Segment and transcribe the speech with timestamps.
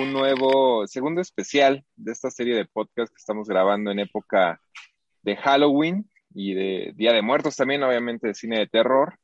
[0.00, 4.58] Un nuevo segundo especial de esta serie de podcast que estamos grabando en época
[5.22, 9.18] de Halloween y de Día de Muertos también, obviamente de cine de terror.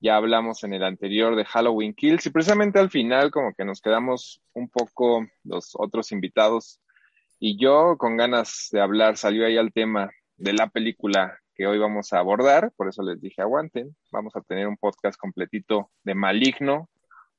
[0.00, 3.82] Ya hablamos en el anterior de Halloween Kills y precisamente al final como que nos
[3.82, 6.80] quedamos un poco los otros invitados
[7.38, 11.78] y yo con ganas de hablar salió ahí al tema de la película que hoy
[11.78, 16.14] vamos a abordar, por eso les dije aguanten, vamos a tener un podcast completito de
[16.14, 16.88] Maligno,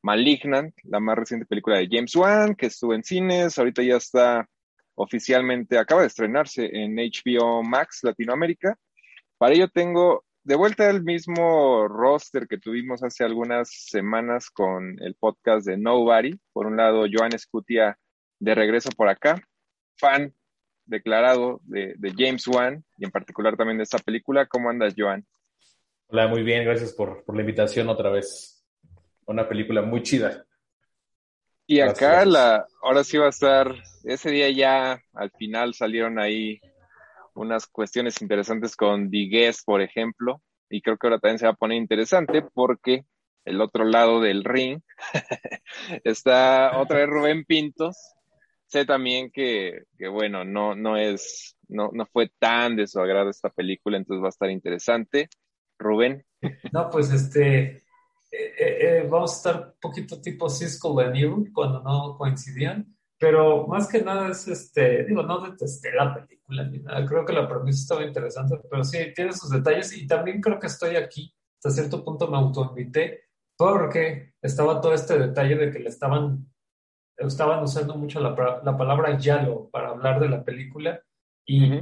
[0.04, 4.48] Malignant, la más reciente película de James Wan, que estuvo en cines, ahorita ya está
[4.96, 8.78] oficialmente, acaba de estrenarse en HBO Max Latinoamérica.
[9.38, 15.16] Para ello tengo de vuelta el mismo roster que tuvimos hace algunas semanas con el
[15.16, 16.38] podcast de Nobody.
[16.52, 17.98] Por un lado, Joan Escutia
[18.40, 19.42] de regreso por acá,
[19.98, 20.34] fan
[20.86, 24.48] declarado de, James Wan y en particular también de esta película.
[24.48, 25.26] ¿Cómo andas, Joan?
[26.08, 28.63] Hola, muy bien, gracias por, por la invitación otra vez
[29.26, 30.46] una película muy chida.
[31.66, 36.60] Y acá la, ahora sí va a estar, ese día ya al final salieron ahí
[37.36, 41.56] unas cuestiones interesantes con Digues, por ejemplo, y creo que ahora también se va a
[41.56, 43.06] poner interesante porque
[43.46, 44.82] el otro lado del ring
[46.04, 47.98] está otra vez Rubén Pintos.
[48.68, 53.30] Sé también que, que bueno, no, no es, no, no fue tan de su agrado
[53.30, 55.30] esta película, entonces va a estar interesante.
[55.78, 56.26] Rubén.
[56.72, 57.83] No, pues este,
[58.36, 63.68] eh, eh, eh, vamos a estar un poquito tipo Cisco Evil cuando no coincidían, pero
[63.68, 67.48] más que nada es este, digo, no detesté la película ni nada, creo que la
[67.48, 71.70] premisa estaba interesante, pero sí, tiene sus detalles y también creo que estoy aquí, hasta
[71.70, 76.52] cierto punto me autoinvité, porque estaba todo este detalle de que le estaban,
[77.18, 81.00] estaban usando mucho la, la palabra yalo para hablar de la película
[81.46, 81.82] y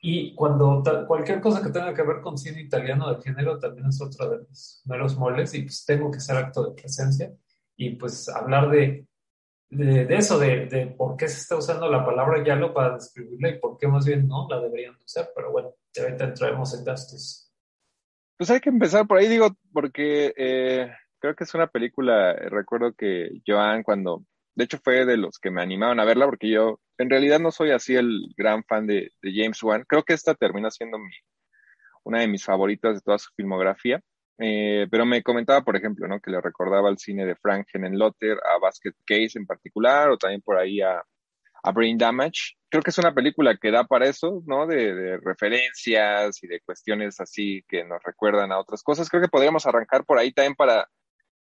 [0.00, 4.00] y cuando cualquier cosa que tenga que ver con cine italiano de género también es
[4.00, 7.32] otro de mis meros moles y pues tengo que ser acto de presencia
[7.76, 9.06] y pues hablar de,
[9.70, 13.58] de, eso, de, de, por qué se está usando la palabra yalo para describirla y
[13.58, 17.52] por qué más bien no la deberían usar, pero bueno, ahorita entraremos en gastos.
[18.36, 22.92] Pues hay que empezar por ahí, digo, porque eh, creo que es una película, recuerdo
[22.92, 24.24] que Joan cuando
[24.56, 27.50] de hecho, fue de los que me animaron a verla porque yo en realidad no
[27.50, 29.84] soy así el gran fan de, James Wan.
[29.86, 30.98] Creo que esta termina siendo
[32.04, 34.00] una de mis favoritas de toda su filmografía.
[34.38, 36.20] Eh, pero me comentaba, por ejemplo, ¿no?
[36.20, 40.42] que le recordaba al cine de Frank Henenlotter, a Basket Case en particular, o también
[40.42, 41.02] por ahí a,
[41.74, 42.54] Brain Damage.
[42.68, 44.68] Creo que es una película que da para eso, ¿no?
[44.68, 49.08] De, de, referencias y de cuestiones así que nos recuerdan a otras cosas.
[49.10, 50.88] Creo que podríamos arrancar por ahí también para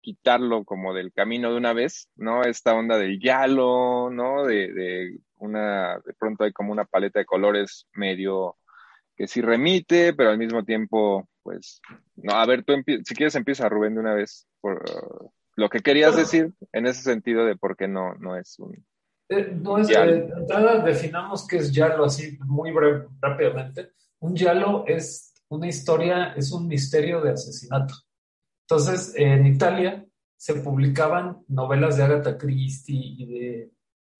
[0.03, 2.43] quitarlo como del camino de una vez, ¿no?
[2.43, 4.45] Esta onda del yalo, ¿no?
[4.45, 8.57] De, de una, de pronto hay como una paleta de colores medio
[9.17, 11.81] que sí remite, pero al mismo tiempo, pues,
[12.17, 12.75] no, a ver, tú
[13.05, 17.03] si quieres empieza Rubén de una vez por uh, lo que querías decir en ese
[17.03, 18.85] sentido de por qué no, no es un...
[19.29, 23.93] Eh, no es, de entrada definamos qué es yalo así muy breve, rápidamente.
[24.21, 27.95] Un yalo es una historia, es un misterio de asesinato.
[28.73, 30.03] Entonces, en Italia
[30.35, 33.73] se publicaban novelas de Agatha Christie y de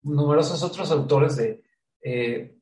[0.03, 1.63] numerosos otros autores de...
[2.03, 2.55] Eh,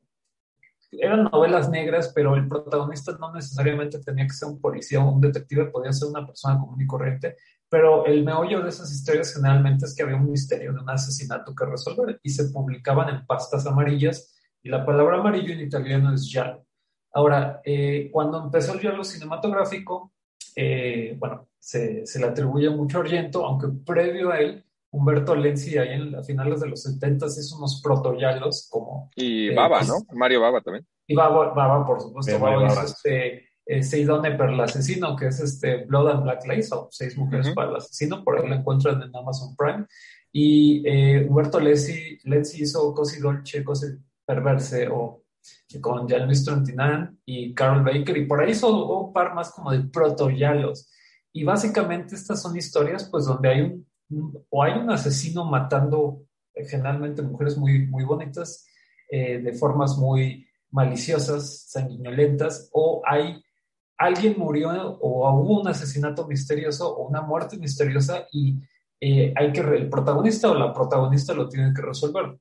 [0.93, 5.21] eran novelas negras, pero el protagonista no necesariamente tenía que ser un policía o un
[5.21, 9.84] detective, podía ser una persona común y corriente, pero el meollo de esas historias generalmente
[9.84, 13.66] es que había un misterio de un asesinato que resolver y se publicaban en pastas
[13.66, 14.33] amarillas
[14.63, 16.65] y la palabra amarillo en italiano es giallo.
[17.13, 20.13] Ahora, eh, cuando empezó el giallo cinematográfico,
[20.56, 25.78] eh, bueno, se, se, le atribuye mucho a Argento, aunque previo a él, Humberto Lenzi,
[25.78, 29.10] ahí en a finales de los 70 hizo unos protoyalos como...
[29.14, 29.98] Y eh, Baba, pues, ¿no?
[30.12, 30.86] Mario Baba también.
[31.06, 35.38] Y Baba, Baba por supuesto, Baba hizo este eh, Seidone per el asesino, que es
[35.38, 39.00] este Blood and Black Lace, o Seis mujeres para el asesino, por ahí lo encuentran
[39.02, 39.86] en Amazon Prime.
[40.32, 43.86] Y eh, Humberto Lenzi, Lenzi hizo Cosi Dolce, Cosi
[44.26, 45.20] Perverse, o
[45.81, 49.81] con Jean-Louis Trontinan y Carol Baker, y por ahí hizo un par más como de
[49.81, 50.91] protoyalos.
[51.33, 53.87] Y básicamente estas son historias pues donde hay un
[54.48, 56.22] o hay un asesino matando
[56.54, 58.66] eh, generalmente mujeres muy, muy bonitas
[59.10, 63.43] eh, de formas muy maliciosas, sanguinolentas, o hay
[63.97, 64.71] alguien murió
[65.01, 68.59] o hubo un asesinato misterioso o una muerte misteriosa y
[69.01, 72.39] eh, hay que el protagonista o la protagonista lo tiene que resolver.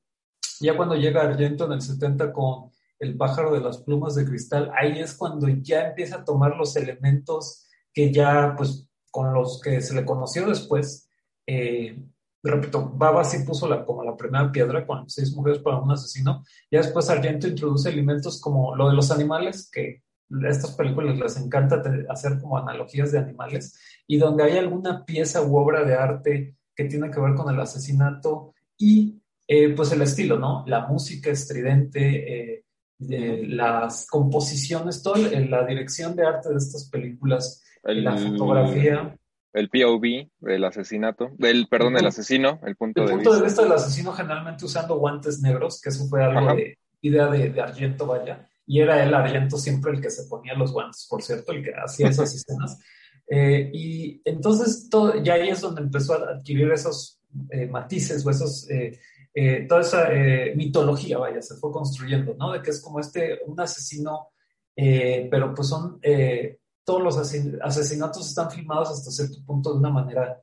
[0.60, 2.70] Ya cuando llega Argento en el 70 con
[3.00, 6.76] El pájaro de las plumas de cristal, ahí es cuando ya empieza a tomar los
[6.76, 11.08] elementos que ya, pues, con los que se le conoció después.
[11.46, 11.98] Eh,
[12.42, 16.44] repito, Baba sí puso como la primera piedra con seis mujeres para un asesino.
[16.70, 21.36] Ya después Argento introduce elementos como lo de los animales, que a estas películas les
[21.38, 26.56] encanta hacer como analogías de animales, y donde hay alguna pieza u obra de arte
[26.76, 30.64] que tiene que ver con el asesinato y eh, pues el estilo, ¿no?
[30.66, 32.64] La música estridente, eh,
[33.00, 39.16] las composiciones, toda la dirección de arte de estas películas, la fotografía.
[39.52, 43.36] El POV, el asesinato, el, perdón, el asesino, el punto, de, punto vista.
[43.36, 47.50] de vista del asesino generalmente usando guantes negros, que eso fue algo de idea de,
[47.50, 51.24] de Argento, vaya y era el Argento siempre el que se ponía los guantes, por
[51.24, 52.78] cierto, el que hacía esas escenas.
[53.32, 57.20] Eh, y entonces todo, ya ahí es donde empezó a adquirir esos
[57.50, 58.98] eh, matices o esos, eh,
[59.68, 60.08] toda esa
[60.54, 62.52] mitología, vaya, se fue construyendo, ¿no?
[62.52, 64.28] De que es como este, un asesino,
[64.74, 66.00] pero pues son,
[66.84, 67.16] todos los
[67.62, 70.40] asesinatos están filmados hasta cierto punto de una manera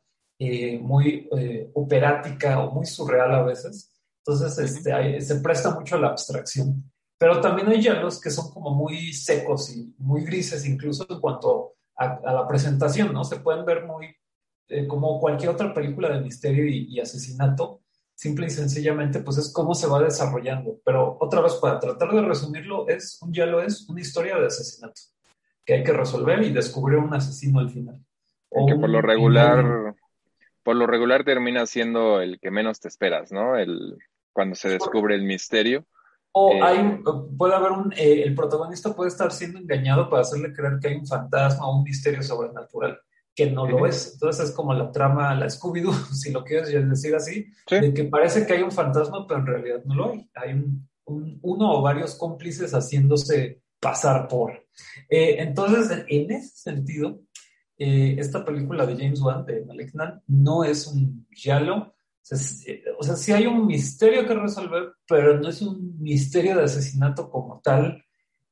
[0.81, 1.29] muy
[1.73, 3.91] operática o muy surreal a veces.
[4.27, 6.91] Entonces, este, se presta mucho a la abstracción.
[7.17, 11.75] Pero también hay hielos que son como muy secos y muy grises, incluso en cuanto
[11.95, 13.23] a, la presentación, ¿no?
[13.23, 14.15] Se pueden ver muy
[14.67, 17.81] eh, como cualquier otra película de misterio y, asesinato,
[18.17, 20.79] simple y sencillamente, pues es cómo se va desarrollando.
[20.83, 24.99] Pero otra vez, para tratar de resumirlo, es un hielo es una historia de asesinato
[25.63, 28.01] que hay que resolver y descubrir un asesino al final.
[28.49, 29.95] O que por lo regular,
[30.63, 33.57] por lo regular termina siendo el que menos te esperas, ¿no?
[33.57, 33.97] El,
[34.31, 35.85] cuando se descubre el misterio
[36.31, 36.99] o eh, hay,
[37.37, 40.95] puede haber un, eh, el protagonista puede estar siendo engañado para hacerle creer que hay
[40.95, 42.99] un fantasma o un misterio sobrenatural,
[43.37, 44.13] que no lo es.
[44.13, 48.47] Entonces es como la trama, la Scooby-Doo, si lo quieres decir así, de que parece
[48.47, 50.27] que hay un fantasma, pero en realidad no lo hay.
[50.33, 54.53] Hay un, uno o varios cómplices haciéndose pasar por.
[55.07, 57.21] Eh, entonces, en ese sentido,
[57.77, 61.93] esta película de James Wan, de Malignant, no es un giallo,
[62.97, 67.29] o sea, sí hay un misterio que resolver, pero no es un misterio de asesinato
[67.29, 68.03] como tal,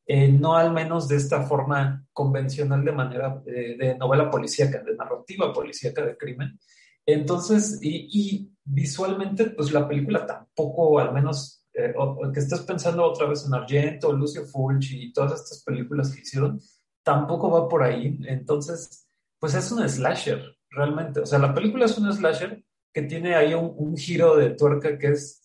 [0.08, 4.96] eh, no al menos de esta forma convencional de manera eh, de novela policíaca, de
[4.96, 6.60] narrativa policíaca de crimen.
[7.06, 11.94] Entonces, y, visualmente, pues la película tampoco, al menos eh,
[12.34, 16.60] que estés pensando otra vez en Argento, Lucio Fulci y todas estas películas que hicieron,
[17.04, 18.20] tampoco va por ahí.
[18.28, 19.08] Entonces,
[19.40, 21.20] pues es un slasher, realmente.
[21.22, 22.64] O sea, la película es un slasher,
[22.94, 25.44] que tiene ahí un, giro de tuerca que es,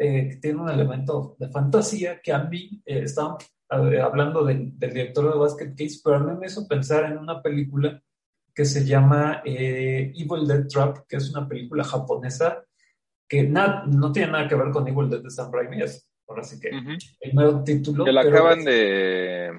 [0.00, 3.36] eh, tiene un elemento de fantasía que a mí, eh, estaban
[3.68, 8.02] hablando del, director de Basket Case, pero a mí me hizo pensar en una película
[8.52, 12.64] que se llama Evil Dead Trap, que es una película japonesa
[13.28, 16.58] que no tiene nada que ver con Evil Dead de Sam Raimi, es ahora sí
[16.58, 18.04] que el nuevo título.
[18.04, 19.52] Que la acaban de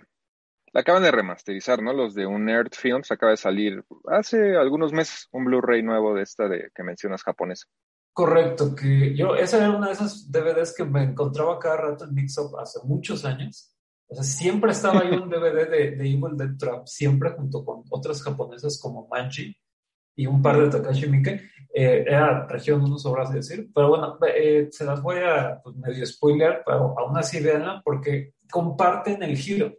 [0.74, 1.94] la acaban de remasterizar, ¿no?
[1.94, 6.48] Los de Unert Films acaba de salir hace algunos meses un Blu-ray nuevo de esta
[6.48, 7.68] de que mencionas japonesa.
[8.14, 12.14] Correcto, que yo, esa era una de esas DVDs que me encontraba cada rato en
[12.14, 13.74] Mixup hace muchos años.
[14.08, 17.84] O sea, siempre estaba ahí un DVD de, de, Evil Dead Trap, siempre junto con
[17.90, 19.56] otras japonesas como Manji
[20.18, 21.42] y un par de Takashi Miike.
[21.74, 26.06] Eh, era región, no sobras decir, pero bueno, eh, se las voy a pues, medio
[26.06, 29.72] spoiler, pero aún así véanla porque comparten el giro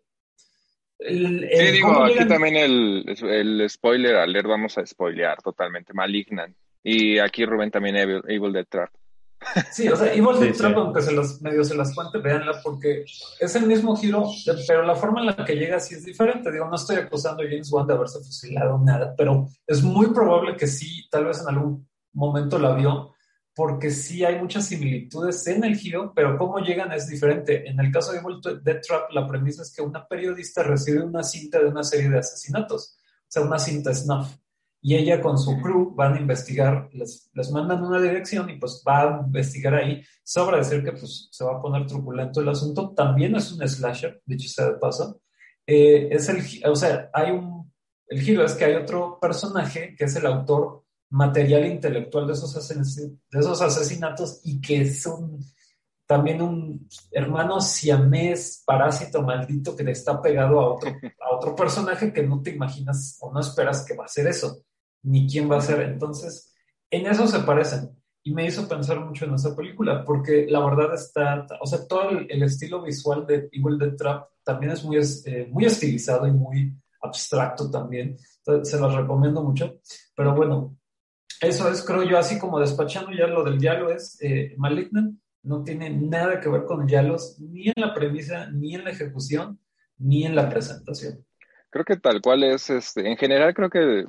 [1.08, 6.56] sí, digo, aquí también el, el spoiler alert, vamos a spoilear totalmente, Malignant.
[6.82, 8.90] Y aquí Rubén también Evil, Dead Trap.
[9.72, 13.04] Sí, o sea, Evil Dead Trap, aunque se los, medio se las cuente, véanla, porque
[13.40, 14.28] es el mismo giro,
[14.66, 16.50] pero la forma en la que llega sí es diferente.
[16.50, 20.56] Digo, no estoy acusando a James Wan de haberse fusilado nada, pero es muy probable
[20.56, 23.14] que sí, tal vez en algún momento la vio,
[23.54, 27.68] porque sí hay muchas similitudes en el giro, pero cómo llegan es diferente.
[27.68, 31.22] En el caso de Evil Dead Trap, la premisa es que una periodista recibe una
[31.22, 34.28] cinta de una serie de asesinatos, o sea, una cinta snuff,
[34.84, 39.02] y ella con su crew van a investigar, les, mandan una dirección y pues va
[39.02, 40.02] a investigar ahí.
[40.24, 42.92] Sobra decir que pues se va a poner truculento el asunto.
[42.92, 45.20] También es un slasher, dicho sea de paso.
[45.64, 47.72] Eh, es el, o sea, hay un,
[48.08, 53.62] el giro es que hay otro personaje que es el autor material intelectual de esos,
[53.62, 55.08] asesinatos y que es
[56.06, 62.12] también un hermano siamés, parásito maldito que le está pegado a otro, a otro personaje
[62.12, 64.64] que no te imaginas o no esperas que va a ser eso.
[65.02, 65.80] Ni quién va a ser.
[65.82, 66.54] Entonces,
[66.90, 67.90] en eso se parecen.
[68.25, 72.11] Y me hizo pensar mucho en esa película, porque la verdad está, o sea, todo
[72.11, 76.73] el, estilo visual de Evil Dead Trap también es muy, eh, muy estilizado y muy
[77.00, 78.16] abstracto también.
[78.62, 79.80] se los recomiendo mucho.
[80.14, 80.76] Pero bueno,
[81.40, 85.64] eso es, creo yo, así como despachando ya lo del diálogo es eh, Malignant, no
[85.64, 89.59] tiene nada que ver con Yalos, ni en la premisa, ni en la ejecución,
[89.99, 91.25] ni en la presentación.
[91.71, 94.06] Creo que tal cual es, este, en general creo que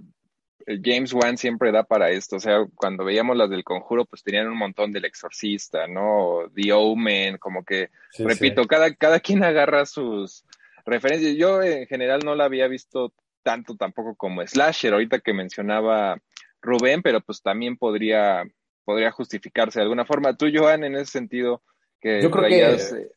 [0.66, 4.48] James Wan siempre da para esto, o sea, cuando veíamos las del conjuro, pues tenían
[4.48, 6.50] un montón del exorcista, ¿no?
[6.54, 10.46] The Omen, como que, repito, Cada, cada quien agarra sus
[10.86, 11.36] referencias.
[11.36, 16.18] Yo en general no la había visto tanto tampoco como Slasher, ahorita que mencionaba
[16.62, 18.44] Rubén, pero pues también podría,
[18.86, 20.36] podría justificarse de alguna forma.
[20.36, 21.62] Tú, Joan, en ese sentido,
[22.04, 23.08] que Yo creo que, eh,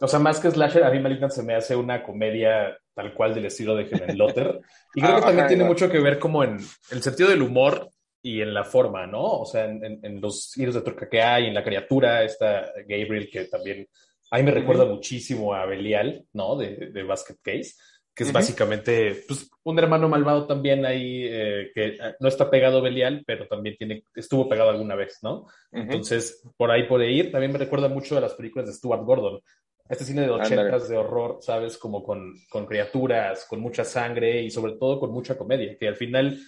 [0.00, 3.34] o sea, más que Slasher, a mí Malignant se me hace una comedia tal cual
[3.34, 4.60] del estilo de Helen Lotter.
[4.94, 6.58] Y creo que ah, también tiene mucho que ver como en
[6.90, 7.88] el sentido del humor
[8.20, 9.22] y en la forma, ¿no?
[9.22, 13.44] O sea, en, los giros de truca que hay, en la criatura, esta Gabriel, que
[13.44, 13.88] también
[14.30, 16.56] a mí me recuerda muchísimo a Belial, ¿no?
[16.56, 17.74] De, de Basket Case
[18.14, 22.78] que es básicamente pues, un hermano malvado también ahí eh, que eh, no está pegado
[22.78, 25.46] a Belial, pero también tiene, estuvo pegado alguna vez, ¿no?
[25.70, 27.32] Entonces, por ahí puede ir.
[27.32, 29.40] También me recuerda mucho a las películas de Stuart Gordon.
[29.88, 31.78] Este cine de ochentas de horror, ¿sabes?
[31.78, 35.96] Como con, con criaturas, con mucha sangre y sobre todo con mucha comedia, que al
[35.96, 36.38] final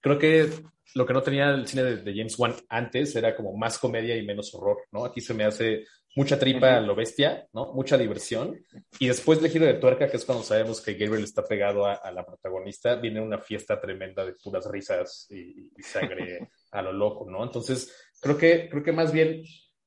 [0.00, 0.48] creo que
[0.94, 4.16] lo que no tenía el cine de, de, James Wan antes era como más comedia
[4.16, 5.04] y menos horror, ¿no?
[5.04, 7.72] Aquí se me hace mucha tripa a lo bestia, ¿no?
[7.72, 8.60] Mucha diversión.
[8.98, 12.10] Y después del giro de tuerca, que es cuando sabemos que Gabriel está pegado a,
[12.10, 17.42] la protagonista, viene una fiesta tremenda de puras risas y, sangre a lo loco, ¿no?
[17.42, 19.42] Entonces, creo que, creo que más bien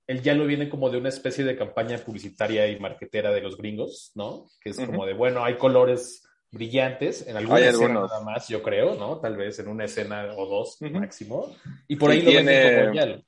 [0.08, 3.58] el ya lo viene como de una especie de campaña publicitaria y marquetera de los
[3.58, 4.46] gringos, ¿no?
[4.62, 8.96] Que es como de, bueno, hay colores brillantes en alguna escena nada más, yo creo,
[8.96, 9.20] ¿no?
[9.20, 11.56] Tal vez en una escena o dos máximo.
[11.88, 13.24] Y por ahí lo tiene, como.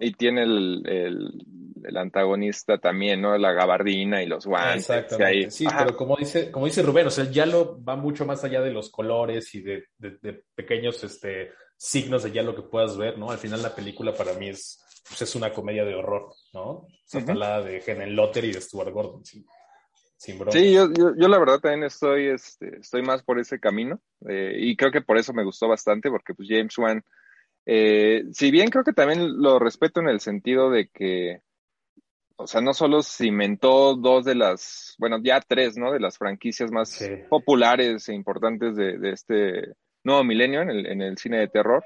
[0.00, 1.44] Y tiene el el
[1.96, 3.36] antagonista también, ¿no?
[3.38, 4.88] La gabardina y los guantes.
[4.90, 5.50] Exactamente.
[5.50, 8.60] Sí, pero como dice, como dice Rubén, o sea, ya lo va mucho más allá
[8.60, 9.84] de los colores y de,
[10.54, 13.30] pequeños este, signos de ya lo que puedas ver, ¿no?
[13.30, 16.86] Al final la película para mí es, pues es una comedia de horror, ¿no?
[17.12, 19.44] Uh de Helen Lotter y de Stuart Gordon, sí.
[20.18, 24.52] Sin Sí, yo, yo, la verdad también estoy, este, estoy más por ese camino eh,
[24.58, 27.04] y creo que por eso me gustó bastante porque pues James Wan,
[27.64, 31.42] eh, si bien creo que también lo respeto en el sentido de que
[32.40, 35.92] o sea, no solo cimentó dos de las, bueno, ya tres, ¿no?
[35.92, 41.18] De las franquicias más populares e importantes de, este nuevo milenio en el, en el
[41.18, 41.84] cine de terror.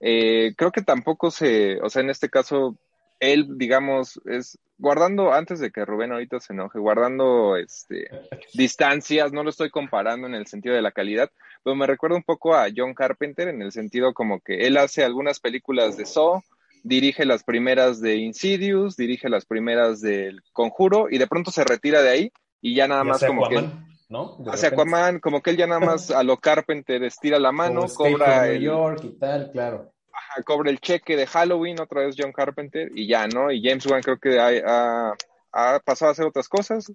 [0.00, 2.76] Eh, creo que tampoco se, o sea, en este caso,
[3.20, 8.10] él, digamos, es guardando, antes de que Rubén ahorita se enoje, guardando este,
[8.52, 11.30] distancias, no lo estoy comparando en el sentido de la calidad,
[11.62, 15.04] pero me recuerda un poco a John Carpenter en el sentido como que él hace
[15.04, 16.42] algunas películas de Saw,
[16.84, 22.02] dirige las primeras de Insidious, dirige las primeras del Conjuro y de pronto se retira
[22.02, 23.68] de ahí y ya nada más como que
[24.10, 24.38] ¿no?
[24.52, 28.48] hace Aquaman, como que él ya nada más a lo Carpenter estira la mano, cobra
[28.48, 29.92] el York y tal, claro.
[30.44, 33.50] cobra el cheque de Halloween otra vez John Carpenter y ya, ¿no?
[33.50, 35.14] Y James Wan creo que ha,
[35.52, 36.92] ha, pasado a hacer otras cosas.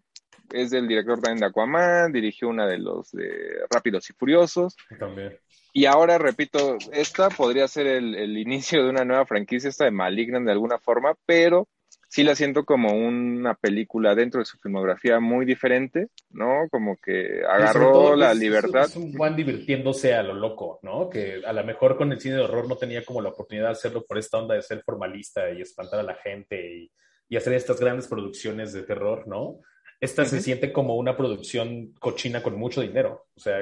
[0.51, 4.75] Es del director también de Aquaman, dirigió una de los de Rápidos y Furiosos.
[4.99, 5.37] También.
[5.71, 10.45] Y ahora, repito, esta podría ser el, inicio de una nueva franquicia, esta de Malignant
[10.45, 11.67] de alguna forma, pero
[12.07, 16.67] sí la siento como una película dentro de su filmografía muy diferente, ¿no?
[16.71, 18.85] Como que agarró la libertad.
[18.85, 21.07] Es un Juan divirtiéndose a lo loco, ¿no?
[21.07, 23.73] Que a lo mejor con el cine de horror no tenía como la oportunidad de
[23.73, 26.89] hacerlo por esta onda de ser formalista y espantar a la gente
[27.29, 29.59] y, hacer estas grandes producciones de terror, ¿no?
[30.01, 33.27] Esta se siente como una producción cochina con mucho dinero.
[33.35, 33.61] O sea,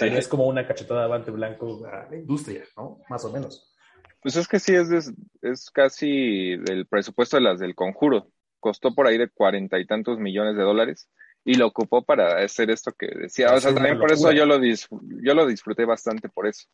[0.00, 3.00] es como una cachetada de avante blanco a la industria, ¿no?
[3.08, 3.72] Más o menos.
[4.20, 5.12] Pues es que sí, es,
[5.42, 8.28] es casi del presupuesto de las del conjuro.
[8.60, 11.08] Costó por ahí de cuarenta y tantos millones de dólares
[11.44, 13.52] y lo ocupó para hacer esto que decía.
[13.52, 16.68] O sea, también por eso yo lo, yo lo disfruté bastante por eso.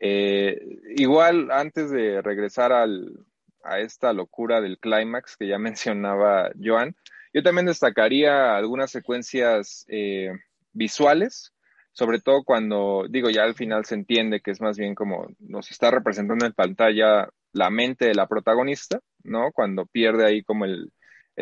[0.00, 0.60] Eh,
[0.96, 3.24] igual, antes de regresar al,
[3.62, 6.96] a esta locura del clímax que ya mencionaba Joan,
[7.32, 10.32] yo también destacaría algunas secuencias eh,
[10.72, 11.52] visuales
[11.98, 15.72] sobre todo cuando, digo, ya al final se entiende que es más bien como nos
[15.72, 19.50] está representando en pantalla la mente de la protagonista, ¿no?
[19.50, 20.92] Cuando pierde ahí como el,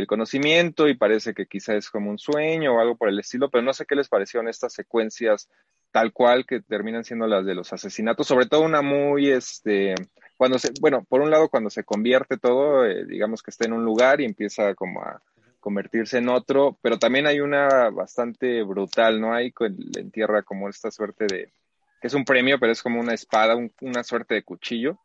[0.07, 3.65] conocimiento y parece que quizá es como un sueño o algo por el estilo, pero
[3.65, 5.49] no sé qué les parecieron estas secuencias
[5.91, 9.95] tal cual que terminan siendo las de los asesinatos, sobre todo una muy, este,
[10.37, 13.73] cuando se, bueno, por un lado cuando se convierte todo, eh, digamos que está en
[13.75, 15.23] un lugar y empieza como a
[15.67, 19.35] convertirse en otro, pero también hay una bastante brutal, ¿no?
[19.35, 19.53] Hay
[19.97, 21.53] en tierra como esta suerte de,
[22.01, 25.01] que es un premio, pero es como una espada, una suerte de cuchillo.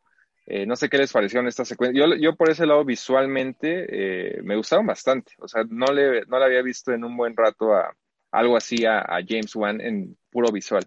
[0.46, 2.00] Eh, no sé qué les pareció en esta secuencia.
[2.00, 5.32] Yo, yo por ese lado visualmente eh, me gustaron bastante.
[5.38, 7.92] O sea, no le, no había visto en un buen rato a
[8.30, 10.86] algo así a, James Wan en puro visual.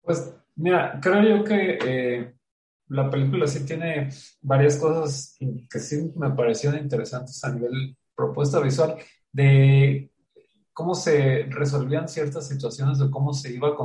[0.00, 2.37] Pues mira, creo yo que eh,
[2.88, 5.36] la película sí tiene varias cosas
[5.70, 8.96] que sí me parecieron interesantes a nivel propuesta visual
[9.32, 10.10] de
[10.72, 13.76] cómo se resolvían ciertas situaciones, de cómo se iba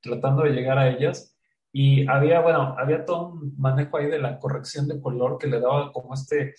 [0.00, 1.36] tratando de llegar a ellas.
[1.72, 5.60] Y había, bueno, había todo un manejo ahí de la corrección de color que le
[5.60, 6.54] daba como este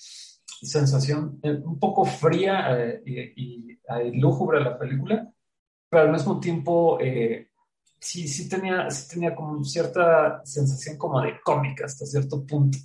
[0.62, 3.80] sensación eh, un poco fría eh, y, y,
[4.20, 5.32] lúgubre a la película,
[5.89, 7.50] pero al mismo tiempo eh,
[8.00, 12.77] sí, sí, tenía, sí tenía como cierta sensación como de cómica hasta cierto punto,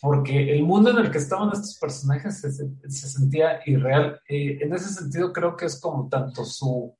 [0.00, 4.20] porque el mundo en el que estaban estos personajes se, se sentía irreal.
[4.28, 6.96] en ese sentido creo que es como tanto su,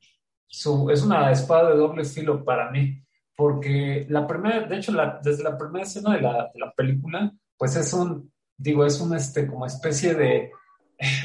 [0.52, 3.02] su, es una espada de doble filo para mí,
[3.34, 7.32] porque la primera, de hecho, la, desde la primera escena de la, de la, película,
[7.56, 10.50] pues es un, digo, es un, este, como especie de, eh,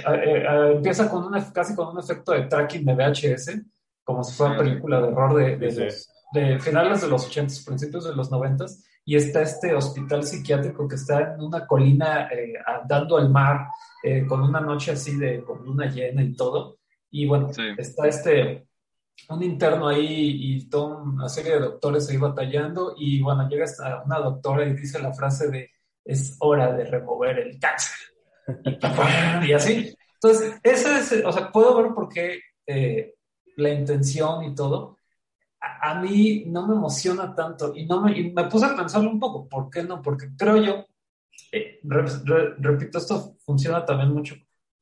[0.07, 3.61] eh, eh, empieza con una, casi con un efecto de tracking de VHS,
[4.03, 5.93] como si fuera película de horror de, de,
[6.59, 8.65] finales de los 80, principios de los 90,
[9.05, 12.29] y está este hospital psiquiátrico que está en una colina
[12.87, 13.67] dando al mar,
[14.27, 16.79] con una noche así de con luna llena y todo,
[17.09, 18.67] y bueno, está este
[19.29, 24.03] un interno ahí y toda una serie de doctores ahí batallando y bueno, llega hasta
[24.03, 25.71] una doctora y dice la frase de
[26.05, 27.95] es hora de remover el cáncer.
[29.45, 29.93] y así.
[30.13, 33.13] Entonces, ese es, o sea, puedo ver por qué eh,
[33.57, 34.96] la intención y todo,
[35.59, 39.47] a, mí no me emociona tanto y, no me, me puse a pensarlo un poco,
[39.47, 40.01] ¿por qué no?
[40.01, 40.85] Porque creo yo,
[41.51, 41.79] eh,
[42.59, 44.35] repito, esto funciona también mucho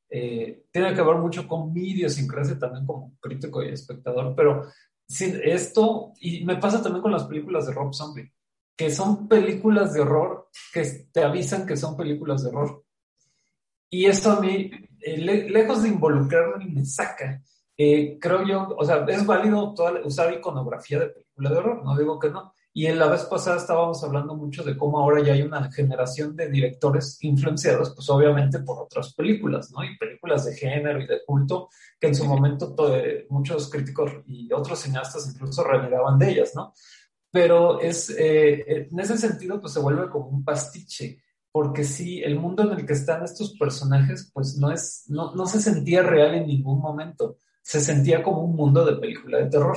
[0.08, 4.66] eh, tiene que ver mucho con mi idiosincrasia también como crítico y espectador, pero
[5.08, 8.32] sin esto, y me pasa también con las películas de Rob Zombie,
[8.76, 12.84] que son películas de horror que te avisan que son películas de horror.
[13.90, 14.70] Y esto a mí,
[15.00, 17.42] eh, lejos de involucrarme, me saca.
[17.78, 21.96] Eh, creo yo, o sea, es válido toda, usar iconografía de película de horror, no
[21.96, 25.32] digo que no, y en la vez pasada estábamos hablando mucho de cómo ahora ya
[25.32, 29.82] hay una generación de directores influenciados, pues obviamente por otras películas, ¿no?
[29.82, 32.76] Y películas de género y de culto, que en su momento
[33.30, 36.74] muchos críticos y otros cineastas incluso renegaban de ellas, ¿no?
[37.30, 42.38] Pero es, eh, en ese sentido, pues se vuelve como un pastiche, porque sí, el
[42.38, 46.34] mundo en el que están estos personajes, pues no es, no, no se sentía real
[46.34, 49.76] en ningún momento, se sentía como un mundo de película de terror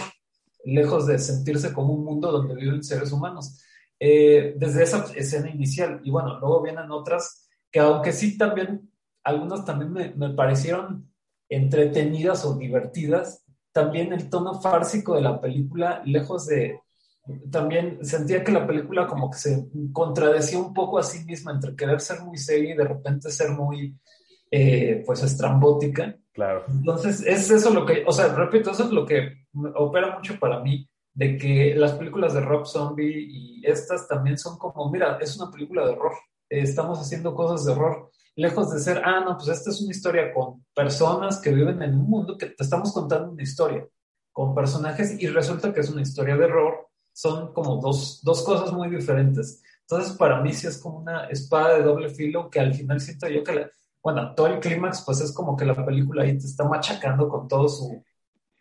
[0.64, 3.64] lejos de sentirse como un mundo donde viven seres humanos.
[4.00, 6.00] Eh, desde esa escena inicial.
[6.04, 8.92] Y bueno, luego vienen otras que aunque sí también,
[9.24, 11.12] algunas también me, me parecieron
[11.50, 16.80] entretenidas o divertidas, también el tono fársico de la película, lejos de...
[17.50, 21.76] También sentía que la película como que se contradecía un poco a sí misma entre
[21.76, 23.96] querer ser muy seria y de repente ser muy,
[24.52, 26.16] eh, pues, estrambótica.
[26.34, 26.64] Claro.
[26.70, 30.60] Entonces, es eso lo que, o sea, repito, eso es lo que opera mucho para
[30.62, 35.38] mí, de que las películas de Rob Zombie y estas también son como, mira, es
[35.38, 36.14] una película de horror,
[36.50, 40.34] estamos haciendo cosas de horror, lejos de ser, ah, no, pues esta es una historia
[40.34, 43.86] con personas que viven en un mundo que te estamos contando una historia,
[44.32, 48.72] con personajes y resulta que es una historia de horror, son como dos, dos cosas
[48.72, 49.62] muy diferentes.
[49.82, 53.28] Entonces, para mí sí es como una espada de doble filo que al final siento
[53.28, 53.70] yo que la,
[54.02, 57.48] bueno, todo el clímax, pues es como que la película ahí te está machacando con
[57.48, 58.04] todo su,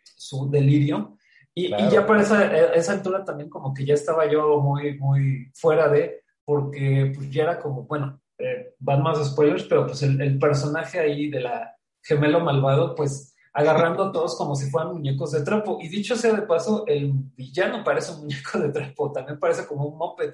[0.03, 1.17] su delirio.
[1.53, 5.89] Y, ya para esa, esa, altura también como que ya estaba yo muy, muy fuera
[5.89, 10.39] de, porque pues ya era como, bueno, eh, van más spoilers, pero pues el, el,
[10.39, 15.43] personaje ahí de la gemelo malvado, pues agarrando a todos como si fueran muñecos de
[15.43, 15.79] trapo.
[15.81, 19.85] Y dicho sea de paso, el villano parece un muñeco de trapo, también parece como
[19.85, 20.33] un moped.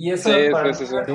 [0.00, 0.72] Y eso para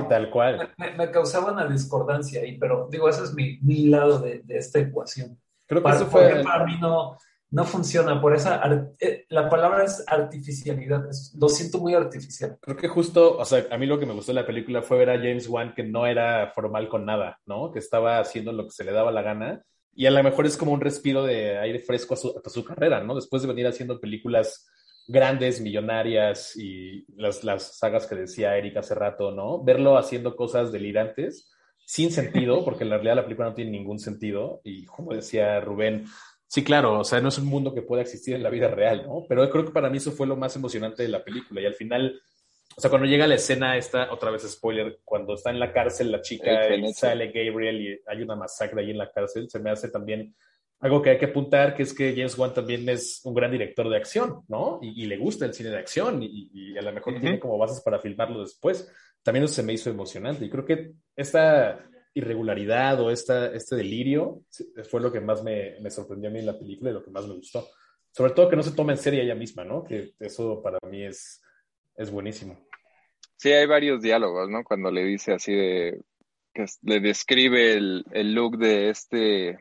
[0.08, 0.69] tal cual.
[0.78, 4.78] Me, causaba una discordancia ahí, pero digo, ese es mi, mi lado de, de, esta
[4.78, 5.41] ecuación.
[5.65, 6.43] Creo que eso fue...
[6.43, 7.17] Para mí no,
[7.50, 8.62] no funciona por esa,
[9.00, 11.04] eh, la palabra es artificialidad,
[11.36, 12.60] lo siento muy artificial.
[12.62, 15.00] Creo que justo, o sea, a mí lo que me gustó de la película fue
[15.00, 17.71] ver a James Wan que no era formal con nada, ¿no?
[17.71, 19.63] Que estaba haciendo lo que se le daba la gana.
[19.95, 22.63] Y a lo mejor es como un respiro de aire fresco a su, a su
[22.63, 23.15] carrera, ¿no?
[23.15, 24.69] Después de venir haciendo películas
[25.07, 29.63] grandes, millonarias y las, las sagas que decía Eric hace rato, ¿no?
[29.63, 31.51] Verlo haciendo cosas delirantes,
[31.85, 34.61] sin sentido, porque en realidad la película no tiene ningún sentido.
[34.63, 36.05] Y como decía Rubén,
[36.47, 39.03] sí, claro, o sea, no es un mundo que pueda existir en la vida real,
[39.05, 39.25] ¿no?
[39.29, 41.61] Pero creo que para mí eso fue lo más emocionante de la película.
[41.61, 42.19] Y al final,
[42.75, 46.11] o sea, cuando llega la escena esta, otra vez spoiler, cuando está en la cárcel
[46.11, 49.69] la chica y sale Gabriel y hay una masacre ahí en la cárcel, se me
[49.69, 50.35] hace también
[50.79, 53.89] algo que hay que apuntar, que es que James Wan también es un gran director
[53.89, 54.79] de acción, ¿no?
[54.81, 57.99] Y, le gusta el cine de acción y, a lo mejor tiene como bases para
[57.99, 58.91] filmarlo después.
[59.23, 61.83] También eso se me hizo emocionante y creo que esta
[62.13, 64.41] irregularidad o esta, este delirio
[64.89, 67.11] fue lo que más me, me, sorprendió a mí en la película y lo que
[67.11, 67.67] más me gustó.
[68.11, 69.83] Sobre todo que no se toma en serio ella misma, ¿no?
[69.83, 71.41] Que eso para mí es,
[71.97, 72.67] es buenísimo.
[73.38, 74.63] Sí, hay varios diálogos, ¿no?
[74.63, 75.99] Cuando le dice así de,
[76.53, 79.57] que le describe el, el look de este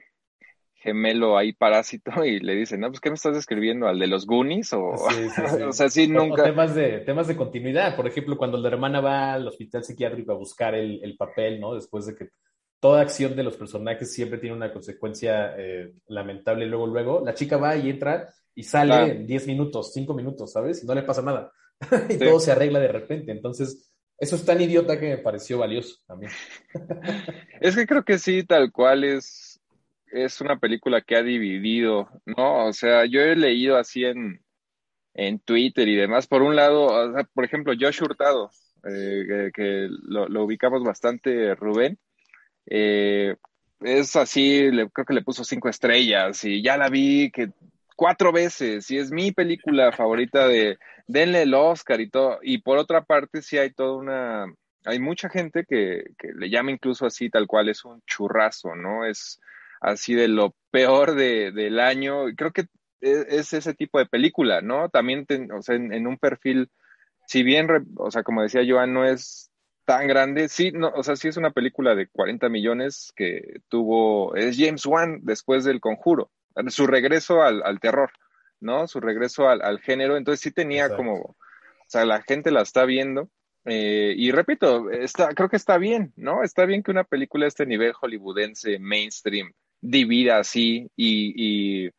[0.85, 3.89] gemelo ahí parásito y le dice, no, pues ¿qué me estás describiendo?
[3.89, 4.75] ¿Al de los Goonies?
[4.75, 4.91] O,
[5.69, 6.45] o sea, sí, nunca.
[6.45, 7.97] temas, de, temas de continuidad.
[7.97, 11.75] Por ejemplo, cuando la hermana va al hospital psiquiátrico a buscar el, el papel, ¿no?
[11.75, 12.29] Después de que
[12.81, 16.67] toda acción de los personajes siempre tiene una consecuencia eh, lamentable.
[16.67, 20.85] Luego, luego, la chica va y entra y sale en 10 minutos, 5 minutos, ¿sabes?
[20.85, 21.51] Y no le pasa nada.
[22.11, 23.33] y todo se arregla de repente.
[23.33, 26.31] Entonces, eso es tan idiota que me pareció valioso también.
[27.61, 29.54] es que creo que sí, tal cual es
[30.07, 32.67] es una película que ha dividido, ¿no?
[32.67, 34.41] O sea, yo he leído así en,
[35.15, 36.27] en Twitter y demás.
[36.27, 38.51] Por un lado, por ejemplo, Josh Hurtado,
[38.89, 41.99] eh, que, lo, ubicamos bastante, Rubén,
[42.67, 43.37] eh,
[43.81, 47.51] es así, creo que le puso cinco estrellas y ya la vi que
[47.97, 52.39] cuatro veces y es mi película favorita de denle el Oscar y todo.
[52.43, 54.47] Y por otra parte, sí hay toda una,
[54.85, 59.05] hay mucha gente que, que le llama incluso así, tal cual, es un churrazo, ¿no?
[59.05, 59.41] Es
[59.85, 62.25] así de lo peor de, del año.
[62.37, 62.63] Creo que
[63.01, 64.89] e, es, ese tipo de película, ¿no?
[64.89, 66.71] También, o sea, en, un perfil,
[67.27, 69.51] si bien, o sea, como decía Joan, no es
[69.85, 74.35] tan grande, sí, no, o sea, sí es una película de 40 millones que tuvo,
[74.35, 76.31] es James Wan después del conjuro,
[76.69, 78.11] su regreso al, al terror,
[78.61, 78.89] ¿no?
[78.89, 81.37] Su regreso al, al género, entonces sí tenía como, o
[81.87, 83.29] sea, la gente la está viendo.
[83.67, 86.43] Eh, y repito, está, creo que está bien, ¿no?
[86.43, 89.53] Está bien que una película de este nivel hollywoodense, mainstream,
[89.85, 91.91] divida así y,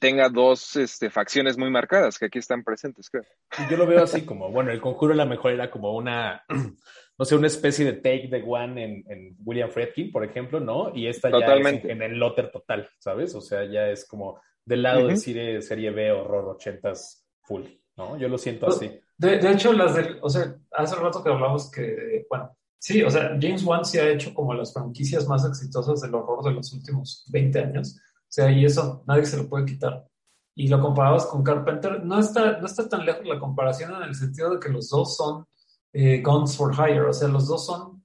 [0.00, 3.22] tenga dos este, facciones muy marcadas que aquí están presentes, creo.
[3.70, 6.44] Yo lo veo así como, bueno, el conjuro a lo mejor era como una,
[7.18, 10.92] no sé, una especie de take the one en, William Friedkin, por ejemplo, ¿no?
[10.92, 13.36] Y esta ya es en, el lotter total, ¿sabes?
[13.36, 17.62] O sea, ya es como del lado de serie, serie B, horror, ochentas, full,
[17.96, 18.18] ¿no?
[18.18, 19.00] Yo lo siento pues, así.
[19.16, 23.10] De, de hecho, las del, o sea, hace rato que hablamos que, bueno, Sí, o
[23.10, 26.72] sea, James Wan se ha hecho como las franquicias más exitosas del horror de los
[26.72, 27.96] últimos 20 años.
[27.96, 30.06] O sea, y eso nadie se lo puede quitar.
[30.54, 34.14] Y lo comparabas con Carpenter, no está, no está tan lejos la comparación en el
[34.14, 35.46] sentido de que los dos son
[35.92, 38.04] eh, guns for hire, o sea, los dos son,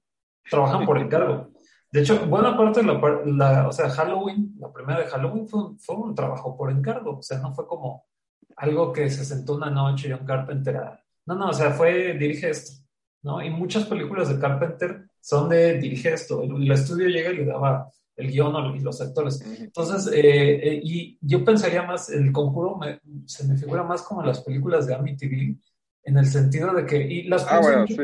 [0.50, 1.50] trabajan por encargo.
[1.90, 5.78] De hecho, buena parte de la, o sea, Halloween, la primera de Halloween fue un,
[5.78, 8.04] fue un trabajo por encargo, o sea, no fue como
[8.56, 12.50] algo que se sentó una noche John Carpenter a, no, no, o sea, fue, dirige
[12.50, 12.83] esto
[13.24, 13.42] ¿no?
[13.42, 17.90] Y muchas películas de Carpenter son de dirige esto, el, estudio llega y le daba
[18.16, 19.40] el guion y los actores.
[19.58, 22.78] Entonces, eh, eh, y yo pensaría más, el conjuro
[23.26, 25.58] se me figura más como las películas de Amityville,
[26.04, 27.96] en el sentido de que, y las ah, bueno, sí.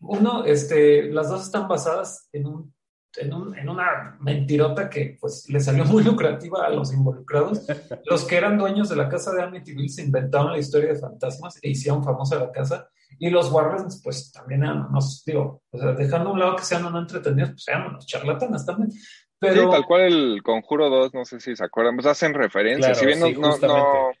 [0.00, 2.74] uno, este, las dos están basadas en un
[3.16, 7.66] en, un, en, una mentirota que pues le salió muy lucrativa a los involucrados.
[8.04, 11.58] Los que eran dueños de la casa de Amityville se inventaron la historia de fantasmas
[11.62, 12.88] e hicieron famosa la casa.
[13.18, 16.64] Y los Warrens, pues también eran unos, digo, o sea, dejando a un lado que
[16.64, 18.90] sean no entretenidos, pues eran unos charlatanes también.
[19.38, 19.64] Pero...
[19.64, 22.94] Sí, tal cual el Conjuro 2, no sé si se acuerdan, pues hacen referencia.
[22.94, 24.12] si bien no, no,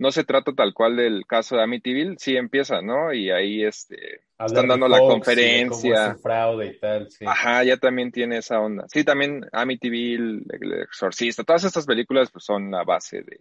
[0.00, 3.12] no se trata tal cual del caso de Amityville, sí empieza, ¿no?
[3.12, 6.14] Y ahí este, están dando la conferencia.
[6.14, 7.26] fraude y tal, sí.
[7.28, 8.86] Ajá, ya también tiene esa onda.
[8.88, 13.40] Sí, también Amityville, El Exorcista, todas estas películas pues, son la base de.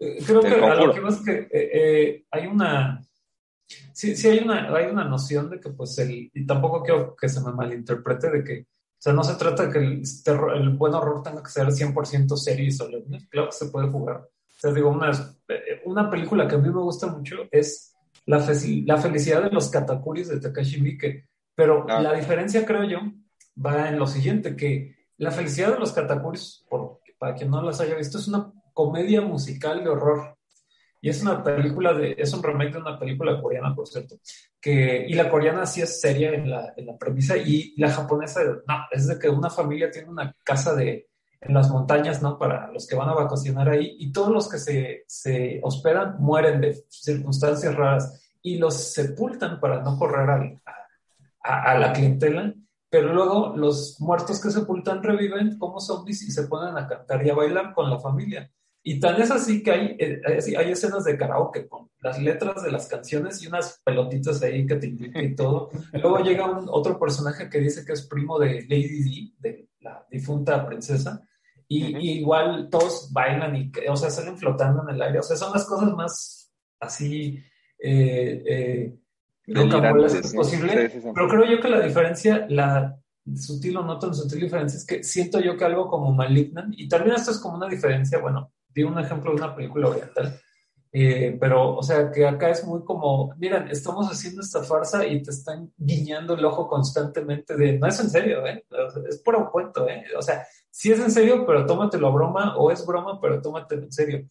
[0.00, 3.00] Eh, creo que a lo que pasa es que eh, eh, hay una.
[3.94, 6.30] Sí, sí hay una, hay una noción de que, pues, el.
[6.34, 8.60] Y tampoco quiero que se me malinterprete de que.
[8.60, 10.02] O sea, no se trata de que el,
[10.56, 13.26] el buen horror tenga que ser 100% serio y solemne.
[13.30, 14.28] Claro que se puede jugar
[14.60, 15.10] sea, digo, una,
[15.84, 17.96] una película que a mí me gusta mucho es
[18.26, 18.38] La,
[18.84, 21.28] la felicidad de los katakuris de Takashi Miike.
[21.54, 22.00] Pero ah.
[22.00, 22.98] la diferencia, creo yo,
[23.56, 27.80] va en lo siguiente, que La felicidad de los katakuris, por, para quien no las
[27.80, 30.36] haya visto, es una comedia musical de horror.
[31.02, 34.16] Y es una película de, es un remake de una película coreana, por cierto.
[34.60, 38.42] Que, y la coreana sí es seria en la, en la premisa, y la japonesa,
[38.44, 41.09] no, es de que una familia tiene una casa de,
[41.40, 42.38] en las montañas, ¿no?
[42.38, 46.60] Para los que van a vacacionar ahí y todos los que se, se hospedan mueren
[46.60, 52.54] de circunstancias raras y los sepultan para no correr a, a, la clientela,
[52.90, 57.30] pero luego los muertos que sepultan reviven como zombies y se ponen a cantar y
[57.30, 58.50] a bailar con la familia.
[58.82, 60.22] Y tan es así que hay, eh,
[60.56, 64.76] hay escenas de karaoke con las letras de las canciones y unas pelotitas ahí que
[64.76, 65.68] te invitan y todo.
[65.92, 70.06] Luego llega un, otro personaje que dice que es primo de Lady D, de la
[70.10, 71.22] difunta princesa,
[71.72, 75.20] y, igual todos bailan y, o sea, salen flotando en el aire.
[75.20, 77.38] O sea, son las cosas más así
[77.78, 78.96] eh, eh,
[79.46, 80.90] es posible.
[81.14, 82.96] Pero creo yo que la diferencia, la
[83.36, 86.88] sutil o no tan sutil diferencia es que siento yo que algo como Malignant, y
[86.88, 90.40] también esto es como una diferencia, bueno, di un ejemplo de una película oriental,
[90.92, 95.22] eh, pero, o sea, que acá es muy como, miren, estamos haciendo esta farsa y
[95.22, 98.64] te están guiñando el ojo constantemente de, no es en serio, ¿eh?
[99.08, 100.04] es puro cuento, ¿eh?
[100.18, 103.82] O sea, sí es en serio, pero tómatelo a broma, o es broma, pero tómatelo
[103.82, 104.26] en serio.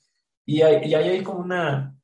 [0.45, 1.95] Y, ahí hay como una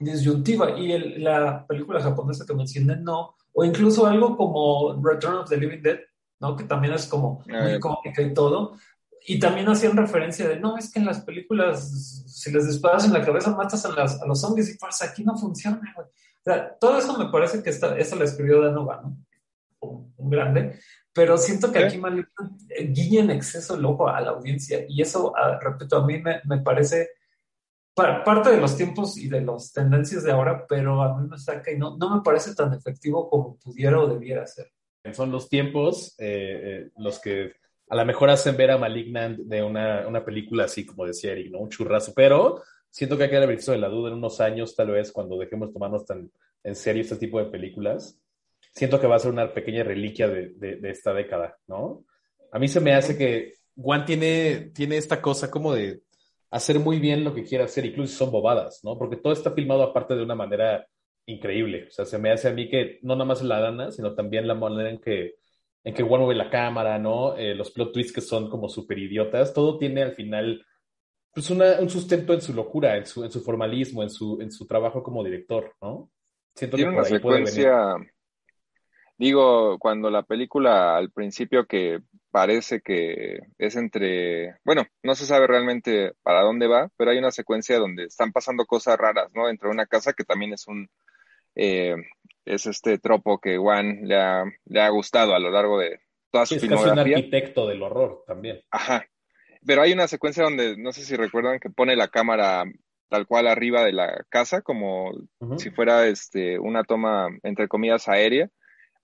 [0.00, 5.56] disyuntiva, y la película japonesa que mencioné, no, o incluso algo como Return of the
[5.56, 6.00] Living Dead,
[6.40, 6.56] ¿no?
[6.56, 8.76] Que también es como muy ah, cómica y todo,
[9.26, 13.12] y también hacían referencia de, no, es que en las películas, si les disparas en
[13.14, 16.06] la cabeza, matas a, las, a los zombies y pues aquí no funciona, güey.
[16.06, 19.16] O sea, todo eso me parece que esta, eso la escribió Danova, ¿no?
[19.80, 20.78] Un, grande.
[21.14, 22.28] Pero siento que aquí mal
[22.68, 24.84] eh, guiña en exceso el ojo a la audiencia.
[24.88, 27.08] Y eso, ah, repito, a mí me, me parece
[27.94, 31.70] parte de los tiempos y de las tendencias de ahora, pero a mí me saca
[31.70, 34.66] y no, no me parece tan efectivo como pudiera o debiera ser.
[35.12, 37.52] Son los tiempos eh, eh, los que
[37.88, 41.52] a lo mejor hacen ver a Malignant de una, una, película así, como decía Eric,
[41.52, 41.60] ¿no?
[41.60, 44.74] Un churrazo, pero siento que hay que haber visto de la duda en unos años,
[44.74, 46.30] tal vez, cuando dejemos tomarnos tan
[46.64, 48.18] en serio este tipo de películas.
[48.74, 52.04] Siento que va a ser una pequeña reliquia de, de, esta década, ¿no?
[52.50, 56.02] A mí se me hace que Juan tiene, tiene esta cosa como de
[56.50, 58.98] hacer muy bien lo que quiere hacer, incluso si son bobadas, ¿no?
[58.98, 60.86] Porque todo está filmado aparte de una manera
[61.26, 61.86] increíble.
[61.88, 64.46] O sea, se me hace a mí que no nada más la dana, sino también
[64.46, 65.36] la manera en que
[65.84, 67.36] en que Juan mueve la cámara, ¿no?
[67.36, 70.64] Eh, los plot twists que son como súper idiotas, todo tiene al final
[71.32, 74.66] pues un sustento en su locura, en su, en su formalismo, en su, en su
[74.66, 76.10] trabajo como director, ¿no?
[76.54, 77.96] Siento tiene que una secuencia,
[79.16, 82.00] digo, cuando la película al principio que
[82.30, 87.30] parece que es entre, bueno, no se sabe realmente para dónde va, pero hay una
[87.30, 89.46] secuencia donde están pasando cosas raras, ¿no?
[89.46, 90.88] Dentro de una casa que también es un,
[91.54, 91.94] eh,
[92.44, 96.00] es este tropo que Juan le ha, le ha gustado a lo largo de
[96.30, 98.60] toda su es casi un arquitecto del horror también.
[98.70, 99.06] Ajá.
[99.64, 102.64] Pero hay una secuencia donde, no sé si recuerdan, que pone la cámara
[103.08, 105.12] tal cual arriba de la casa, como
[105.56, 108.50] si fuera este, una toma, entre comillas, aérea.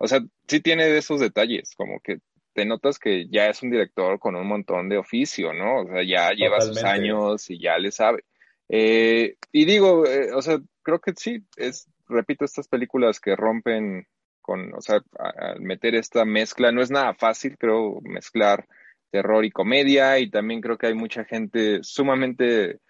[0.03, 2.21] O sea, sí tiene de esos detalles, como que
[2.55, 5.83] te notas que ya es un director con un montón de oficio, ¿no?
[5.83, 8.25] O sea, ya lleva sus años y ya le sabe.
[8.71, 14.07] Eh, y digo, eh, o sea, creo que sí, es repito, estas películas que rompen
[14.41, 18.67] con, o sea, al meter esta mezcla, no es nada fácil, creo, mezclar
[19.11, 22.81] terror y comedia, y también creo que hay mucha gente sumamente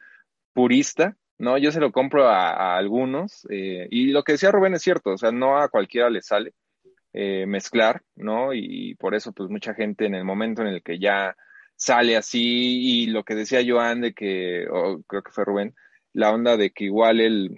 [0.52, 1.58] purista, ¿no?
[1.58, 5.18] Yo se lo compro a, algunos, eh, y lo que decía Rubén es cierto, o
[5.18, 6.54] sea, no a cualquiera le sale
[7.12, 8.54] eh, mezclar, ¿no?
[8.54, 11.36] Y por eso, pues mucha gente en el momento en el que ya
[11.76, 15.74] sale así, y lo que decía Joan de que, o creo que fue Rubén,
[16.12, 17.56] la onda de que igual el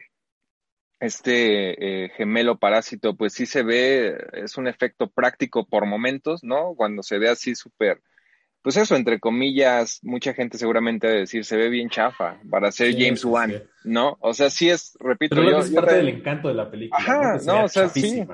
[1.00, 6.74] este eh, gemelo parásito, pues sí se ve, es un efecto práctico por momentos, ¿no?
[6.76, 8.00] Cuando se ve así súper,
[8.62, 12.94] pues eso, entre comillas, mucha gente seguramente debe decir, se ve bien chafa para ser
[12.96, 14.16] James Wan, ¿no?
[14.20, 17.00] O sea, sí es, repito, Pero yo, es parte del encanto de la película.
[17.00, 18.24] Ajá, no, o sea, sí.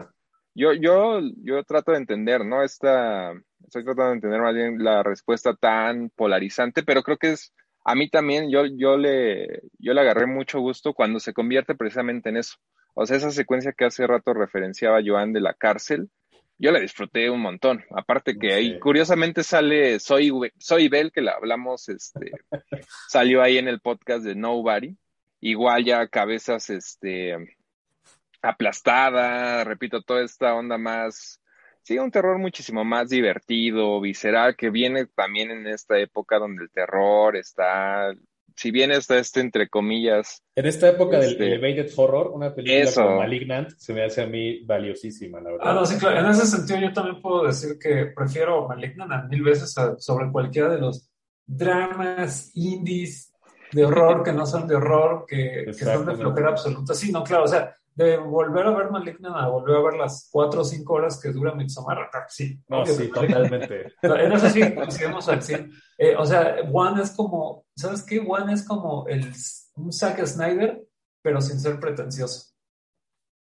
[0.58, 2.64] Yo, yo, yo trato de entender, ¿no?
[2.64, 3.32] Esta,
[3.64, 7.52] estoy tratando de entender más bien la respuesta tan polarizante, pero creo que es
[7.84, 12.30] a mí también yo, yo, le, yo le agarré mucho gusto cuando se convierte precisamente
[12.30, 12.56] en eso.
[12.94, 16.10] O sea, esa secuencia que hace rato referenciaba Joan de la cárcel,
[16.58, 17.84] yo la disfruté un montón.
[17.96, 22.32] Aparte que ahí curiosamente sale Soy, Soy Bell, que la hablamos, este,
[23.08, 24.96] salió ahí en el podcast de Nobody.
[25.40, 27.36] Igual ya cabezas este,
[28.42, 31.40] aplastada, repito, toda esta onda más
[31.88, 36.70] Sí, un terror muchísimo más divertido, visceral, que viene también en esta época donde el
[36.70, 38.12] terror está,
[38.54, 40.42] si bien está este entre comillas.
[40.54, 44.26] En esta época del este, elevated horror, una película como Malignant se me hace a
[44.26, 45.66] mí valiosísima, la verdad.
[45.66, 46.20] Ah, no, sí, claro.
[46.20, 50.68] En ese sentido yo también puedo decir que prefiero Malignant a mil veces sobre cualquiera
[50.68, 51.08] de los
[51.46, 53.32] dramas indies
[53.72, 56.92] de horror que no son de horror, que, que son de flojera absoluta.
[56.92, 60.28] Sí, no, claro, o sea, de volver a ver Malignant a volver a ver las
[60.30, 62.56] cuatro o cinco horas que dura Midsommar, sí.
[62.68, 63.92] No, sí, totalmente.
[64.02, 65.40] En eso sí coincidimos al
[65.98, 68.20] eh, o sea, One es como, ¿sabes qué?
[68.20, 69.32] One es como el,
[69.74, 70.80] un Zack Snyder,
[71.20, 72.52] pero sin ser pretencioso.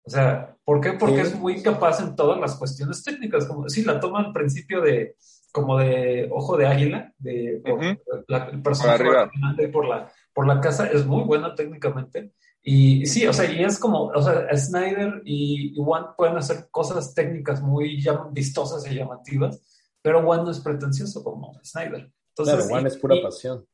[0.04, 0.94] O sea, ¿por qué?
[0.94, 4.80] Porque es muy capaz en todas las cuestiones técnicas, como sí, la toma al principio
[4.80, 5.18] de
[5.52, 7.84] como de ojo de águila, de por,
[8.30, 12.32] la, el personaje por la, por la casa, es muy buena técnicamente
[12.70, 17.14] y sí, o sea, y es como, o sea, Snyder y, One pueden hacer cosas
[17.14, 18.04] técnicas muy
[18.34, 19.62] vistosas y llamativas,
[20.02, 22.12] pero One no es pretencioso como Snyder.
[22.32, 23.66] Entonces, claro, Juan es pura pasión.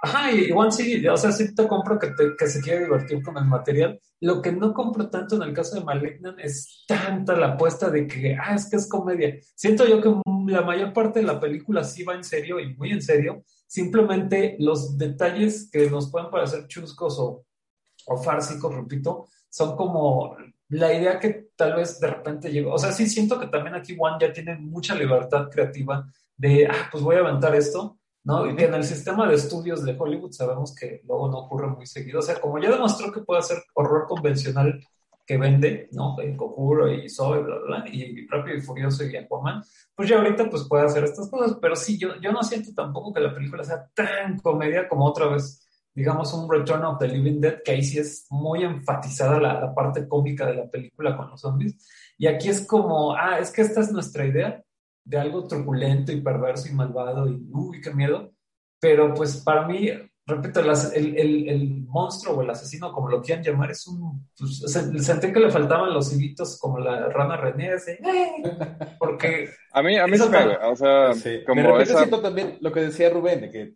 [0.00, 3.36] Ajá, y Juan sí, o sea, sí te compro que, que se quiere divertir con
[3.36, 4.00] el material.
[4.20, 8.06] Lo que no compro tanto en el caso de Malignant es tanta la apuesta de
[8.06, 9.34] que, ah, es que es comedia.
[9.56, 10.14] Siento yo que
[10.52, 13.42] la mayor parte de la película sí va en serio y muy en serio.
[13.66, 17.45] Simplemente los detalles que nos pueden parecer chuscos o,
[18.06, 20.36] o fársicos, repito, son como
[20.68, 22.72] la idea que tal vez de repente llegó.
[22.74, 26.88] O sea, sí siento que también aquí Juan ya tiene mucha libertad creativa de, ah,
[26.90, 28.44] pues voy a aventar esto ¿no?
[28.50, 31.86] Y que en el sistema de estudios de Hollywood sabemos que luego no ocurre muy
[31.86, 32.18] seguido.
[32.18, 34.84] O sea, como ya demostró que puede hacer horror convencional
[35.24, 36.20] que vende, ¿no?
[36.20, 39.62] En Conjuro y Zoe, bla, bla, y Rápido y Furioso y Aquaman,
[39.94, 43.12] pues ya ahorita pues puede hacer estas cosas, pero sí, yo, yo no siento tampoco
[43.12, 45.65] que la película sea tan comedia como otra vez,
[45.96, 49.74] digamos, un Return of the Living Dead, que ahí sí es muy enfatizada la, la
[49.74, 51.76] parte cómica de la película con los zombies,
[52.18, 54.62] y aquí es como, ah, es que esta es nuestra idea,
[55.06, 58.32] de algo truculento y perverso y malvado y uy, qué miedo.
[58.80, 59.88] Pero pues para mí,
[60.26, 64.28] repito, el, el, el, monstruo o el asesino, como lo quieran llamar, es un...
[64.36, 64.60] Pues,
[65.04, 67.92] sentí que le faltaban los hibitos como la rana René, así,
[68.98, 69.48] porque...
[69.72, 71.12] a mí, a mí se me, o sea,
[71.46, 71.98] como esa...
[71.98, 73.74] siento también lo que decía Rubén, de que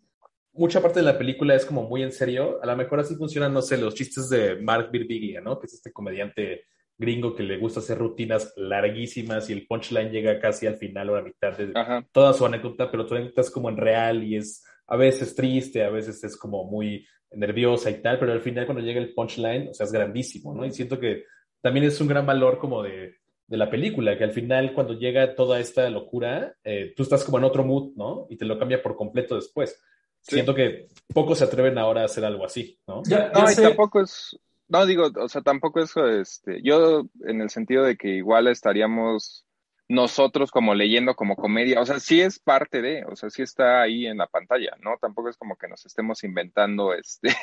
[0.53, 2.59] mucha parte de la película es como muy en serio.
[2.61, 5.59] A lo mejor así funcionan, no sé, los chistes de Mark Birbiglia, ¿no?
[5.59, 6.65] Que es este comediante
[6.97, 11.15] gringo que le gusta hacer rutinas larguísimas y el punchline llega casi al final o
[11.15, 11.73] a la mitad de
[12.11, 15.83] toda su anécdota, pero tu anécdota es como en real y es a veces triste,
[15.83, 19.69] a veces es como muy nerviosa y tal, pero al final cuando llega el punchline,
[19.69, 20.65] o sea, es grandísimo, ¿no?
[20.65, 21.23] Y siento que
[21.61, 23.15] también es un gran valor como de,
[23.47, 27.37] de la película, que al final cuando llega toda esta locura, eh, tú estás como
[27.37, 28.27] en otro mood, ¿no?
[28.29, 29.81] Y te lo cambia por completo después.
[30.21, 33.01] Siento que pocos se atreven ahora a hacer algo así, ¿no?
[33.05, 37.83] no, y tampoco es, no, digo, o sea, tampoco eso, este, yo en el sentido
[37.83, 39.45] de que igual estaríamos
[39.91, 43.81] nosotros como leyendo como comedia, o sea, sí es parte de, o sea, sí está
[43.81, 44.97] ahí en la pantalla, ¿no?
[45.01, 47.35] Tampoco es como que nos estemos inventando este,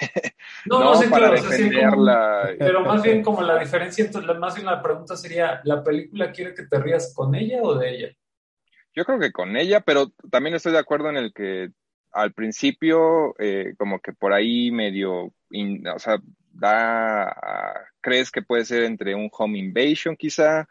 [0.64, 2.54] no, no, para defenderla.
[2.58, 6.54] pero más bien como la diferencia, entonces, más bien la pregunta sería, ¿la película quiere
[6.54, 8.16] que te rías con ella o de ella?
[8.94, 11.68] Yo creo que con ella, pero también estoy de acuerdo en el que
[12.12, 16.18] al principio, eh, como que por ahí medio, o sea,
[16.52, 20.66] da, crees que puede ser entre un home invasion quizá,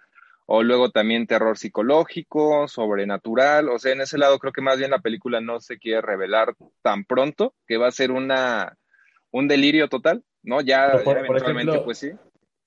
[0.45, 4.91] o luego también terror psicológico, sobrenatural, o sea, en ese lado creo que más bien
[4.91, 8.77] la película no se quiere revelar tan pronto, que va a ser una,
[9.31, 10.61] un delirio total, ¿no?
[10.61, 12.11] Ya, por, eventualmente, pues sí.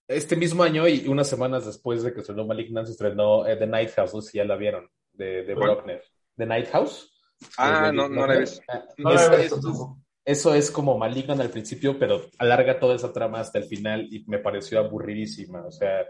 [0.06, 3.66] Este mismo año y unas semanas después de que estrenó Malignant, se estrenó eh, The
[3.66, 6.02] Night House, no sé si ya la vieron, de, de Brockner.
[6.36, 7.09] ¿The Night House?
[7.56, 8.62] Ah, no, no la he visto.
[8.68, 14.06] Ah, eso es como Malignant al principio, pero alarga toda esa trama hasta el final
[14.12, 15.64] y me pareció aburridísima.
[15.66, 16.06] O sea,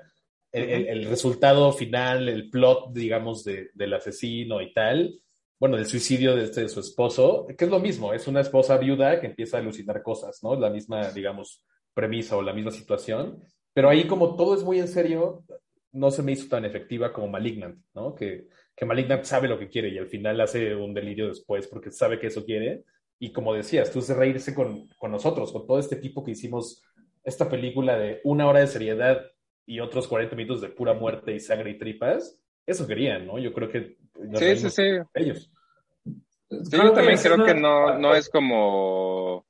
[0.52, 5.20] el, resultado final, el plot, digamos, de, del asesino y tal,
[5.58, 8.78] bueno, del suicidio de, este, de, su esposo, que es lo mismo, es una esposa
[8.78, 10.54] viuda que empieza a alucinar cosas, ¿no?
[10.54, 11.62] La misma, digamos,
[11.94, 13.38] premisa o la misma situación,
[13.72, 15.44] pero ahí como todo es muy en serio,
[15.92, 18.14] no se me hizo tan efectiva como Malignant, ¿no?
[18.14, 18.48] Que,
[18.80, 22.18] que Malignant sabe lo que quiere y al final hace un delirio después porque sabe
[22.18, 22.84] que eso quiere
[23.18, 26.82] y como decías, tú es reírse con, con, nosotros, con todo este equipo que hicimos
[27.22, 29.20] esta película de una hora de seriedad
[29.66, 33.38] y otros 40 minutos de pura muerte y sangre y tripas, eso querían, ¿no?
[33.38, 33.98] Yo creo que
[34.36, 34.82] sí, sí, sí.
[35.12, 35.52] ellos.
[36.48, 39.44] Sí, yo también creo que no, no es como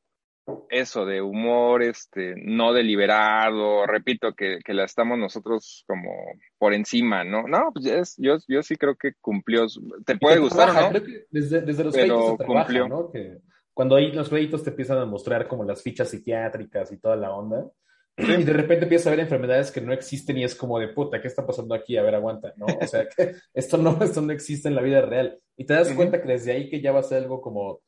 [0.71, 6.13] eso de humor este no deliberado, repito, que, que la estamos nosotros como
[6.59, 7.47] por encima, ¿no?
[7.47, 9.67] No, pues yo, yo sí creo que cumplió,
[10.05, 10.91] te puede gustar, ¿no?
[10.91, 12.89] Creo que desde, desde los Pero cumplió.
[12.89, 13.11] ¿no?
[13.11, 13.39] Que
[13.75, 17.33] cuando ahí los créditos te empiezan a mostrar como las fichas psiquiátricas y toda la
[17.33, 17.71] onda,
[18.17, 21.21] y de repente empiezas a ver enfermedades que no existen y es como de puta,
[21.21, 21.97] ¿qué está pasando aquí?
[21.97, 22.67] A ver, aguanta, ¿no?
[22.67, 25.39] O sea, que esto no, esto no existe en la vida real.
[25.57, 27.81] Y te das cuenta que desde ahí que ya va a ser algo como,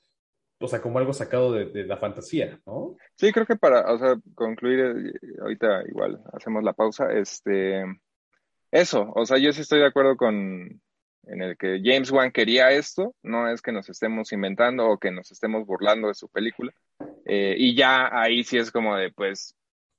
[0.63, 2.97] o sea, como algo sacado de, la fantasía, ¿no?
[3.17, 7.85] Sí, creo que para, o sea, concluir, eh, ahorita igual hacemos la pausa, este,
[8.71, 10.81] eso, o sea, yo sí estoy de acuerdo con,
[11.25, 15.11] en el que James Wan quería esto, no es que nos estemos inventando o que
[15.11, 16.73] nos estemos burlando de su película.
[17.25, 19.57] Eh, y ya ahí sí es como de, pues,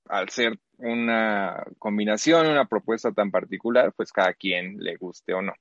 [0.07, 5.53] al ser una combinación, una propuesta tan particular, pues cada quien le guste o no.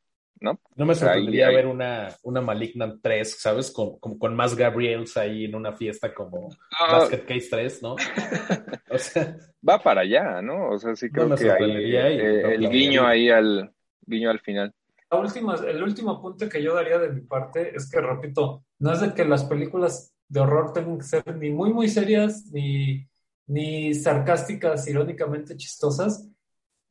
[0.42, 0.60] ¿No?
[0.74, 3.70] No me sorprendería ver una, una Malignant 3, ¿sabes?
[3.70, 6.48] Con, con, más Gabriels ahí en una fiesta como
[6.90, 7.94] Basket Case 3, ¿no?
[8.90, 9.36] o sea,
[9.66, 10.70] va para allá, ¿no?
[10.70, 13.72] O sea, sí creo que ahí, eh, el guiño ahí al
[14.04, 14.74] guiño al final
[15.18, 19.00] última, el último punto que yo daría de mi parte es que, repito, no es
[19.00, 23.06] de que las películas de horror tengan que ser ni muy, muy serias, ni,
[23.46, 26.28] ni sarcásticas, irónicamente chistosas,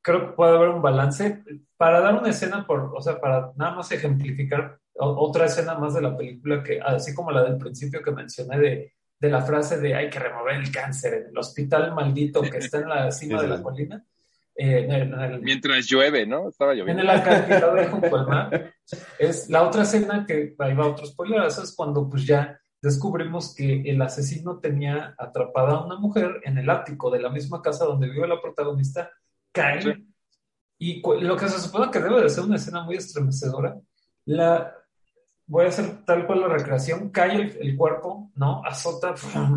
[0.01, 1.43] creo que puede haber un balance
[1.77, 6.01] para dar una escena, por, o sea, para nada más ejemplificar otra escena más de
[6.01, 9.95] la película que, así como la del principio que mencioné de, de la frase de
[9.95, 13.47] hay que remover el cáncer en el hospital maldito que está en la cima de
[13.47, 14.03] la colina.
[14.55, 15.09] Eh,
[15.41, 16.49] Mientras llueve, ¿no?
[16.49, 17.01] Estaba lloviendo.
[17.01, 18.73] En el acantilado junto al mar.
[19.17, 23.55] Es la otra escena que, ahí va otro spoiler, eso es cuando pues ya descubrimos
[23.55, 27.85] que el asesino tenía atrapada a una mujer en el ático de la misma casa
[27.85, 29.11] donde vive la protagonista,
[29.51, 30.05] cae.
[30.77, 33.79] Y lo que se supone que debe de ser una escena muy estremecedora,
[34.25, 34.75] la,
[35.45, 38.63] voy a hacer tal cual la recreación, cae el, cuerpo, ¿no?
[38.65, 39.13] Azota,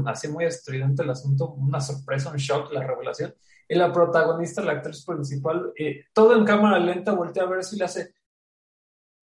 [0.06, 3.34] así muy estridente el asunto, una sorpresa, un shock, la revelación.
[3.66, 7.78] Y la protagonista, la actriz principal, eh, todo en cámara lenta, voltea a ver si
[7.78, 8.14] le hace.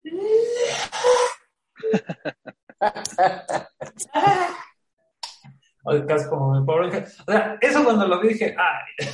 [6.08, 9.06] casi como mi pobre O sea, eso cuando lo vi dije, ay.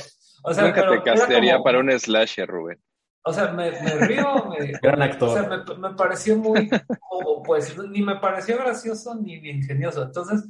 [0.43, 2.79] O sea, Nunca te castearía para un slasher, Rubén.
[3.23, 5.29] O sea, me, río, me, Gran actor.
[5.29, 6.69] O sea, me, pareció muy,
[7.45, 10.03] pues, ni me pareció gracioso ni, ingenioso.
[10.03, 10.45] Entonces,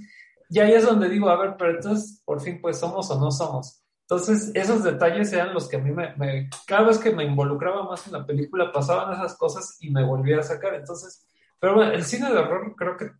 [0.50, 3.32] ya ahí es donde digo, a ver, pero entonces, por fin, pues, ¿somos o no
[3.32, 3.84] somos?
[4.02, 8.08] Entonces, esos detalles eran los que a mí me, cada vez que me involucraba más
[8.08, 10.74] en la película, pasaban esas cosas y me volvía a sacar.
[10.74, 11.28] Entonces,
[11.60, 13.12] pero bueno, el cine de horror, creo que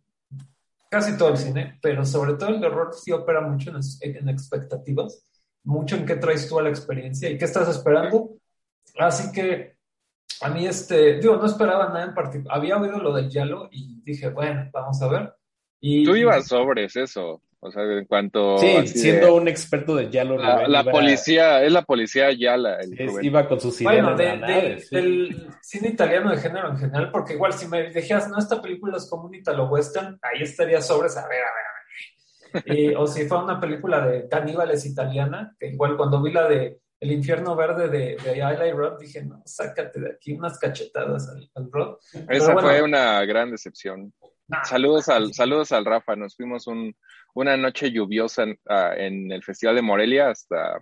[0.90, 4.28] casi todo el cine, pero sobre todo el de horror sí opera mucho en, en
[4.28, 5.24] expectativas,
[5.64, 8.30] mucho en qué traes tú a la experiencia y qué estás esperando
[8.98, 9.76] Así que
[10.42, 12.56] a mí, este, digo, no esperaba nada en particular.
[12.56, 15.34] Había oído lo del Yalo y dije, bueno, vamos a ver.
[15.80, 17.42] Y, Tú ibas sobre eso.
[17.62, 18.56] O sea, en cuanto.
[18.56, 20.38] Sí, siendo un experto de Yalo.
[20.38, 22.78] La, policía, es la policía Yala.
[23.20, 24.02] iba con sus ideas.
[24.02, 28.62] Bueno, del cine italiano de género en general, porque igual si me dijeras, no, esta
[28.62, 31.69] película es como un italo-western, ahí estaría sobre, a ver, a ver,
[32.54, 32.96] a ver.
[32.96, 37.12] o si fue una película de caníbales italiana, que igual cuando vi la de el
[37.12, 41.96] infierno verde de, de Ayla Rod, dije, no, sácate de aquí unas cachetadas al, Rod.
[42.28, 44.12] Esa fue una gran decepción.
[44.64, 46.94] saludos, al, saludos al Rafa, nos fuimos un,
[47.34, 50.78] una noche lluviosa en, ah, en, el Festival de Morelia hasta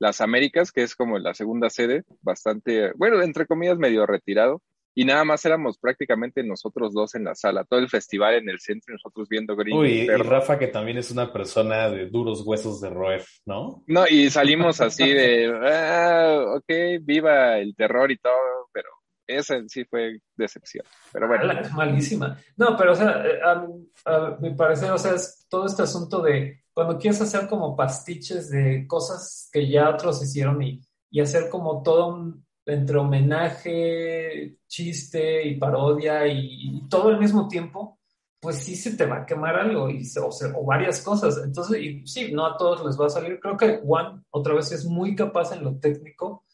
[0.00, 4.60] las Américas, que es como la segunda sede, bastante, bueno, entre comillas, medio retirado
[4.94, 8.60] y nada más éramos prácticamente nosotros dos en la sala, todo el festival en el
[8.60, 9.76] centro y nosotros viendo Green.
[9.76, 13.82] Uy, y Rafa que también es una persona de duros huesos de roer, ¿no?
[13.86, 18.88] No, y salimos así de, ah, ok, viva el terror y todo, pero
[19.26, 20.84] esa sí fue decepción.
[21.12, 21.52] Pero bueno.
[21.52, 22.38] Es malísima.
[22.56, 23.40] No, pero o sea, eh,
[24.06, 28.50] a, mi parecer, o sea, es todo este asunto de cuando quieres hacer como pastiches
[28.50, 30.80] de cosas que ya otros hicieron y,
[31.10, 37.98] y hacer como todo un entre homenaje, chiste y parodia y, todo al mismo tiempo,
[38.40, 41.40] pues sí se te va a quemar algo y, o, o, varias cosas.
[41.44, 43.40] Entonces, y sí, no a todos les va a salir.
[43.40, 46.44] Creo que Juan, otra vez, es muy capaz en lo técnico,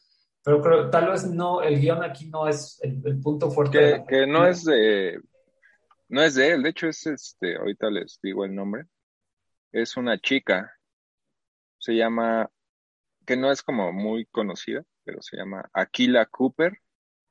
[0.43, 4.05] pero creo tal vez no, el guion aquí no es el, punto fuerte.
[4.09, 5.21] Que, no es de,
[6.09, 8.87] no es de él, de hecho es este, ahorita les digo el nombre,
[9.73, 10.73] es una chica,
[11.79, 12.51] se llama,
[13.27, 16.79] que no es como muy conocida, pero se llama Aquila Cooper,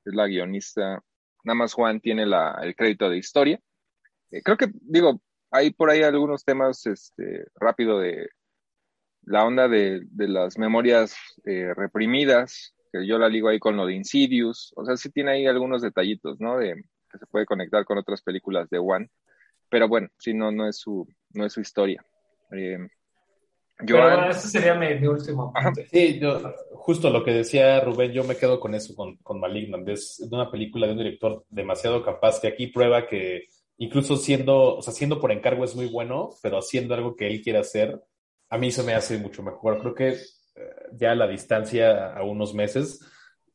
[0.04, 1.02] es la guionista.
[1.46, 3.62] Nada más Juan tiene el crédito de historia.
[4.32, 8.32] Eh, creo que, digo, hay por ahí algunos temas este, rápido de
[9.22, 11.16] la onda de, las memorias
[11.46, 14.74] eh, reprimidas, que yo la ligo ahí con lo de Insidious.
[14.76, 16.58] O sea, sí tiene ahí algunos detallitos, ¿no?
[16.58, 16.76] De,
[17.10, 19.10] que se puede conectar con otras películas de Juan.
[19.70, 22.04] Pero bueno, sí, no, no es su, no es su historia.
[22.52, 22.90] Eh,
[23.86, 25.54] pero ese sería mi, último
[25.92, 26.20] Sí,
[26.74, 29.88] justo lo que decía Rubén, yo me quedo con eso, con, con Malignant.
[29.88, 34.82] Es una película de un director demasiado capaz que aquí prueba que incluso siendo, o
[34.82, 38.02] sea, siendo por encargo es muy bueno, pero haciendo algo que él quiere hacer,
[38.50, 39.80] a mí se me hace mucho mejor.
[39.80, 40.18] Creo que eh,
[40.94, 43.00] ya a la distancia, a unos meses,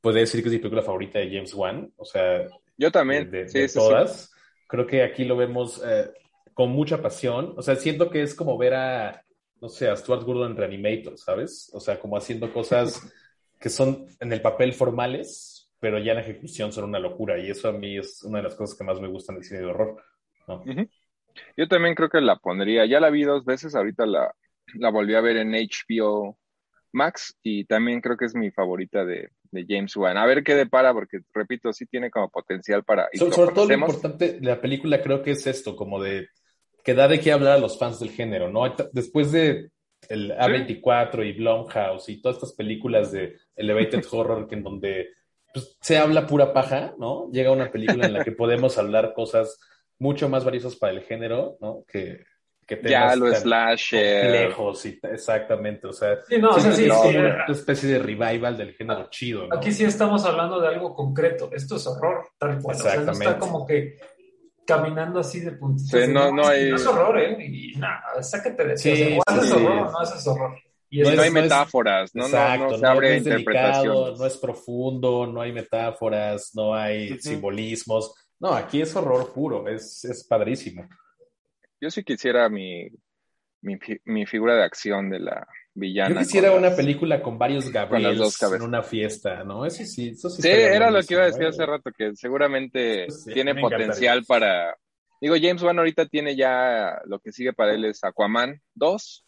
[0.01, 1.93] puede decir que es mi película favorita de James Wan.
[1.97, 2.47] O sea,
[2.77, 3.31] yo también.
[3.31, 4.33] De, todas.
[4.67, 6.11] Creo que aquí lo vemos eh,
[6.55, 7.55] con mucha pasión.
[7.57, 9.24] O sea, siento que es como ver a
[9.65, 11.71] no sé, a Stuart Gordon en Reanimator, ¿sabes?
[11.73, 13.01] O sea, como haciendo cosas
[13.59, 17.39] que son en el papel formales, pero ya en ejecución son una locura.
[17.39, 19.61] Y eso a mí es una de las cosas que más me gustan del cine
[19.61, 20.05] de horror.
[21.57, 22.85] Yo también creo que la pondría.
[22.85, 24.35] Ya la vi dos veces, ahorita la,
[24.75, 26.37] la volví a ver en HBO
[26.93, 29.31] Max y también creo que es mi favorita de,
[29.67, 30.19] James Wan.
[30.19, 33.09] A ver qué depara, porque repito, sí tiene como potencial para...
[33.15, 36.29] sobre todo lo importante de la película creo que es esto, como de
[36.85, 38.63] que da de qué hablar a los fans del género, ¿no?
[38.93, 39.71] Después de
[40.09, 45.09] el A24 y Blumhouse y todas estas películas de Elevated Horror que en donde
[45.53, 47.31] pues, se habla pura paja, ¿no?
[47.33, 49.59] Llega una película en la que podemos hablar cosas
[49.99, 51.85] mucho más valiosas para el género, ¿no?
[51.89, 52.25] Que,
[52.67, 54.23] que ya lo slasher.
[54.23, 59.49] Complejos y exactamente, o sea, sí, no, sí, una especie de revival del género chido.
[59.57, 62.77] Aquí sí estamos hablando de algo concreto, esto es horror, tal cual.
[62.77, 63.97] O sea, no está como que
[64.67, 65.91] caminando así de puntitos.
[65.91, 66.71] Sí, no, no, hay...
[66.71, 67.37] no es horror, ¿eh?
[67.47, 70.59] Y nada, sácate de sí, o sea, ¿haces horror o no haces horror?
[70.91, 72.27] Y no, hay metáforas, ¿no?
[72.27, 74.17] Exacto, no, se abre no interpretación.
[74.17, 78.15] no es profundo, no hay metáforas, no hay simbolismos.
[78.39, 80.89] No, aquí es horror puro, es, es padrísimo.
[81.81, 82.89] Yo sí quisiera mi,
[83.63, 86.15] mi, mi, figura de acción de la villana.
[86.15, 89.67] Yo quisiera una película con varios Gabriels en una fiesta, ¿no?
[89.67, 90.43] Eso sí, eso sí.
[90.43, 94.77] Sí, era lo que iba a decir hace rato, que seguramente tiene potencial para...
[95.21, 99.27] Digo, James Wan ahorita tiene ya lo que sigue para él es Aquaman 2.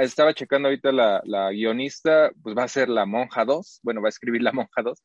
[0.00, 3.80] estaba checando ahorita la, la, guionista, pues va a ser la Monja 2.
[3.82, 4.98] Bueno, va a escribir la Monja 2.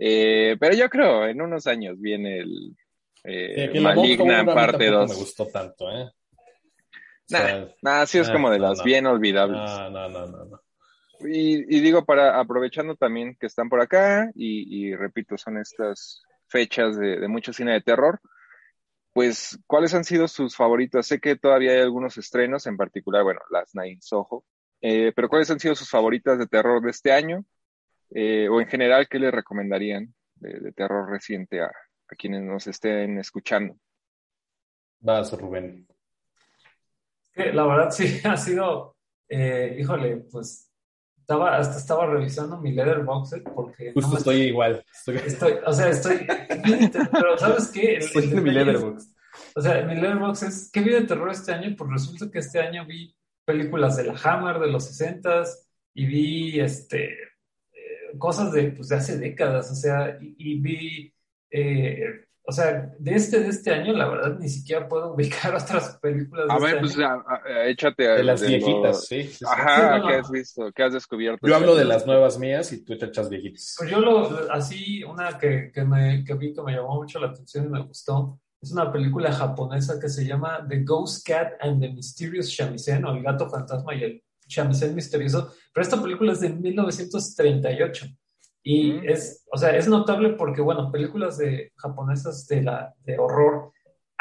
[0.00, 2.74] Eh, pero yo creo, en unos años viene el
[3.22, 5.10] eh, Maligna parte 2.
[5.10, 6.10] me gustó tanto, ¿eh?
[7.82, 9.60] Nah, sí es como de las bien olvidables.
[9.60, 10.60] No, no, no, no.
[11.20, 16.22] Y, y, digo, para aprovechando también que están por acá, y, y repito, son estas
[16.48, 18.20] fechas de, de, mucho cine de terror,
[19.12, 21.06] pues, ¿cuáles han sido sus favoritos?
[21.06, 24.44] Sé que todavía hay algunos estrenos, en particular, bueno, las Nine Soho,
[24.80, 27.44] eh, pero ¿cuáles han sido sus favoritas de terror de este año?
[28.14, 32.66] Eh, o en general, ¿qué le recomendarían de, de terror reciente a, a quienes nos
[32.66, 33.76] estén escuchando?
[35.00, 35.86] Vas, Rubén
[37.52, 38.96] la verdad sí ha sido,
[39.28, 40.70] eh, híjole, pues
[41.18, 43.92] estaba, hasta estaba revisando mi letterboxd porque...
[43.92, 44.84] Justo estoy igual.
[45.06, 45.54] Estoy...
[45.64, 46.26] o sea, estoy...
[47.12, 47.96] pero ¿sabes qué?
[47.96, 49.16] estoy en mi letterboxd.
[49.54, 51.74] O sea, mi letterboxd es, ¿qué vi de terror este año?
[51.76, 53.14] Pues resulta que este año vi
[53.44, 55.44] películas de la Hammer de los 60
[55.94, 61.12] y vi este, eh, cosas de, pues, de hace décadas, o sea, y, vi
[61.50, 65.98] eh, o sea, de este, de este año, la verdad, ni siquiera puedo ubicar otras
[65.98, 66.48] películas.
[66.48, 67.08] De a ver, este pues
[67.68, 68.08] échate.
[68.08, 70.72] De las viejitas, sí, Ajá, ¿qué has visto?
[70.74, 71.46] ¿Qué has descubierto?
[71.46, 73.76] Yo hablo de las nuevas mías y tú te echas viejitas.
[73.78, 77.28] Pues yo lo, así, una que, que, me, que vi que me llamó mucho la
[77.28, 81.80] atención y me gustó, es una película japonesa que se llama The Ghost Cat and
[81.80, 86.40] the Mysterious Shamisen, o El Gato Fantasma y el Shamisen Misterioso, pero esta película es
[86.40, 88.06] de 1938.
[88.62, 93.72] Y es, o sea, es notable porque, bueno, películas de japonesas de, la, de horror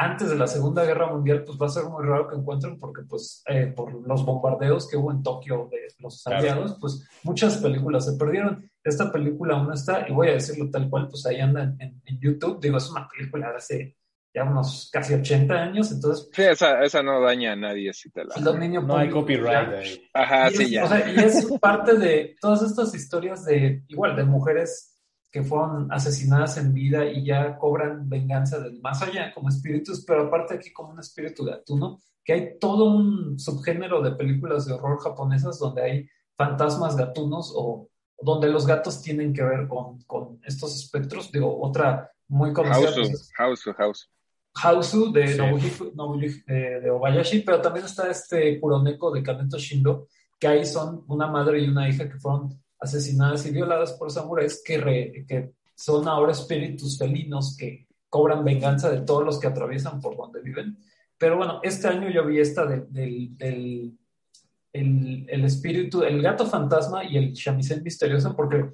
[0.02, 3.02] antes de la Segunda Guerra Mundial, pues va a ser muy raro que encuentren porque,
[3.02, 8.06] pues, eh, por los bombardeos que hubo en Tokio de los aliados, pues muchas películas
[8.06, 8.72] se perdieron.
[8.82, 12.20] Esta película aún está, y voy a decirlo tal cual, pues ahí anda en, en
[12.22, 12.62] YouTube.
[12.62, 13.98] Digo, es una película de hace
[14.34, 16.30] ya unos casi 80 años, entonces...
[16.32, 18.36] Sí, esa, esa no daña a nadie si te la...
[18.38, 20.10] no hay copyright ahí.
[20.14, 20.86] Ajá, y sí, es, ya.
[20.86, 24.96] O sea, y es parte de todas estas historias de, igual, de mujeres
[25.32, 30.28] que fueron asesinadas en vida y ya cobran venganza del más allá como espíritus, pero
[30.28, 35.00] aparte aquí como un espíritu gatuno, que hay todo un subgénero de películas de horror
[35.00, 37.90] japonesas donde hay fantasmas gatunos o
[38.22, 41.32] donde los gatos tienen que ver con, con estos espectros.
[41.32, 42.92] Digo, otra muy conocida.
[42.92, 44.10] House, House, House.
[44.54, 45.36] Hausu de,
[46.48, 50.08] de, Obayashi, pero también está este Kuroneko de Kaneto Shindo,
[50.40, 54.62] que ahí son una madre y una hija que fueron asesinadas y violadas por samuráis
[54.66, 60.18] que, que son ahora espíritus felinos que cobran venganza de todos los que atraviesan por
[60.18, 60.78] donde viven.
[61.18, 63.98] Pero bueno, este año yo vi esta del, del
[64.74, 68.72] el, el, espíritu, el gato fantasma y el shamisen misterioso, porque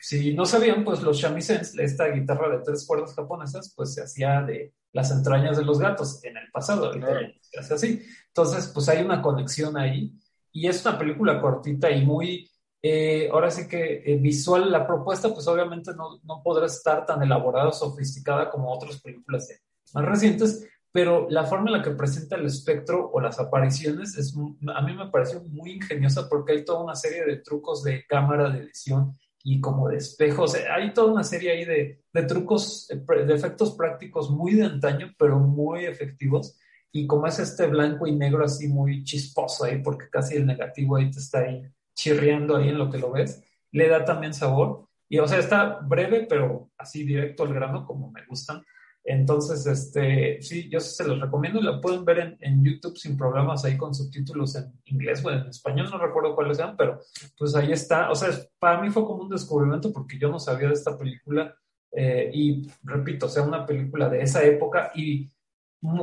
[0.00, 4.42] si no sabían, pues los shamisens, esta guitarra de tres cuerdas japonesas, pues se hacía
[4.42, 7.08] de las entrañas de los gatos en el pasado, ahorita
[7.40, 8.02] se hace así.
[8.28, 10.12] Entonces, pues hay una conexión ahí
[10.52, 12.50] y es una película cortita y muy,
[12.82, 17.22] eh, ahora sí que eh, visual, la propuesta pues obviamente no, no podrá estar tan
[17.22, 19.48] elaborada o sofisticada como otras películas
[19.94, 24.34] más recientes, pero la forma en la que presenta el espectro o las apariciones es,
[24.74, 28.50] a mí me pareció muy ingeniosa porque hay toda una serie de trucos de cámara,
[28.50, 30.54] de edición y como de espejos.
[30.54, 35.12] Hay toda una serie ahí de, de trucos, eh, de efectos prácticos muy de antaño,
[35.18, 36.58] pero muy efectivos.
[36.92, 40.96] Y como es este blanco y negro así muy chisposo ahí, porque casi el negativo
[40.96, 41.62] ahí te está ahí
[41.94, 44.86] chirriando ahí en lo que lo ves, le da también sabor.
[45.08, 48.62] Y o sea, está breve, pero así directo al grano, como me gustan.
[49.04, 53.16] Entonces, este, sí, yo se los recomiendo y la pueden ver en, en, YouTube sin
[53.16, 57.00] problemas ahí con subtítulos en inglés o en español, no recuerdo cuáles sean, pero
[57.36, 58.10] pues ahí está.
[58.10, 58.28] O sea,
[58.60, 61.52] para mí fue como un descubrimiento porque yo no sabía de esta película
[61.90, 65.30] eh, y repito, sea, una película de esa época y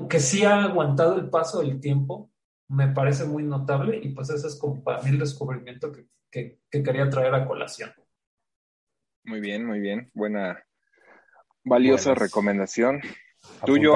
[0.10, 2.30] que sí ha aguantado el paso del tiempo,
[2.68, 6.60] me parece muy notable y pues ese es como para mí el descubrimiento que, que,
[6.70, 7.92] que quería traer a colación.
[9.24, 10.12] Muy bien, muy bien.
[10.14, 10.62] Buena,
[11.64, 13.02] Valiosa recomendación.
[13.66, 13.96] Tuyo,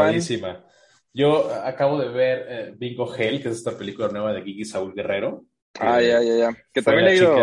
[1.14, 4.94] Yo acabo de ver eh, Bingo Hell, que es esta película nueva de Gigi Saúl
[4.94, 5.46] Guerrero.
[5.80, 6.58] Ah, ya, ya, ya.
[6.74, 7.36] Que también le he ido,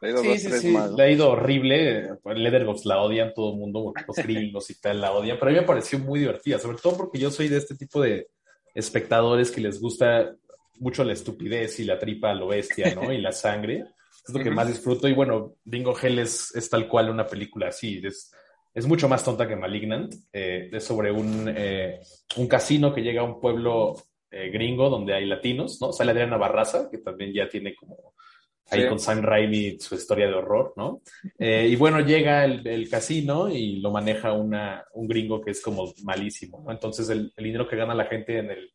[0.00, 0.76] le he ido sí, sí, sí.
[0.96, 2.10] Le ha ido horrible.
[2.24, 5.60] Leatherbox la odian todo el mundo, los gringos y tal la odian, pero a mí
[5.60, 8.28] me pareció muy divertida, sobre todo porque yo soy de este tipo de
[8.74, 10.34] espectadores que les gusta
[10.78, 13.12] mucho la estupidez y la tripa a lo bestia, ¿no?
[13.12, 13.84] Y la sangre.
[14.26, 15.08] Es lo que más disfruto.
[15.08, 18.00] Y bueno, Bingo Hell es, es tal cual una película así.
[18.04, 18.30] Es,
[18.78, 20.14] es mucho más tonta que Malignant.
[20.32, 22.00] Eh, es sobre un, eh,
[22.36, 23.96] un casino que llega a un pueblo
[24.30, 25.92] eh, gringo donde hay latinos, ¿no?
[25.92, 28.14] Sale Adriana Barraza, que también ya tiene como
[28.70, 31.00] ahí con Sam Raimi su historia de horror, ¿no?
[31.38, 35.90] y bueno, llega el, el, casino y lo maneja una, un gringo que es como
[36.04, 36.70] malísimo, ¿no?
[36.70, 38.70] Entonces el, el dinero que gana la gente en el,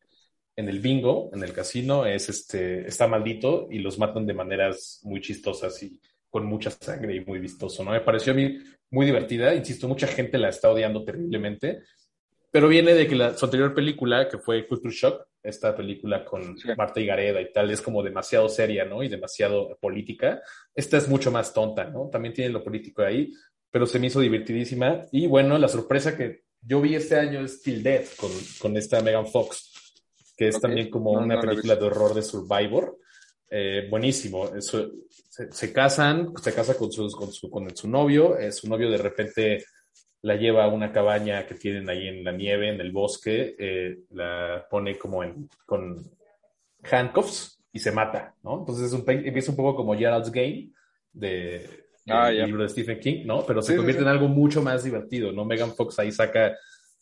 [0.56, 5.00] en el bingo, en el casino, es este, está maldito y los matan de maneras
[5.04, 7.92] muy chistosas y con mucha sangre y muy vistoso, ¿no?
[7.92, 8.58] Me pareció a mí
[8.94, 11.82] muy divertida, insisto, mucha gente la está odiando terriblemente,
[12.50, 16.56] pero viene de que la, su anterior película, que fue Culture Shock, esta película con
[16.76, 19.02] Marta y Gareda y tal, es como demasiado seria, ¿no?
[19.02, 20.40] Y demasiado política.
[20.74, 22.08] Esta es mucho más tonta, ¿no?
[22.08, 23.30] También tiene lo político ahí,
[23.70, 25.04] pero se me hizo divertidísima.
[25.12, 29.02] Y bueno, la sorpresa que yo vi este año es Till Death con, con esta
[29.02, 29.74] Megan Fox
[30.36, 32.98] que es también como una película de horror de Survivor.
[33.56, 34.52] Eh, buenísimo.
[34.56, 34.90] Eso,
[35.28, 38.98] se, casan, se casa con, su, con, su, con su novio, eh, su novio de
[38.98, 39.64] repente
[40.22, 43.98] la lleva a una cabaña que tienen ahí en la nieve, en el bosque, eh,
[44.10, 46.02] la pone como en, con
[46.82, 48.58] handcuffs y se mata, ¿no?
[48.58, 50.70] Entonces es un, empieza un poco como Gerald's Game
[51.12, 53.46] de, ah, libro de Stephen King, ¿no?
[53.46, 55.44] Pero se convierte en algo mucho más divertido, ¿no?
[55.44, 56.56] Megan Fox ahí saca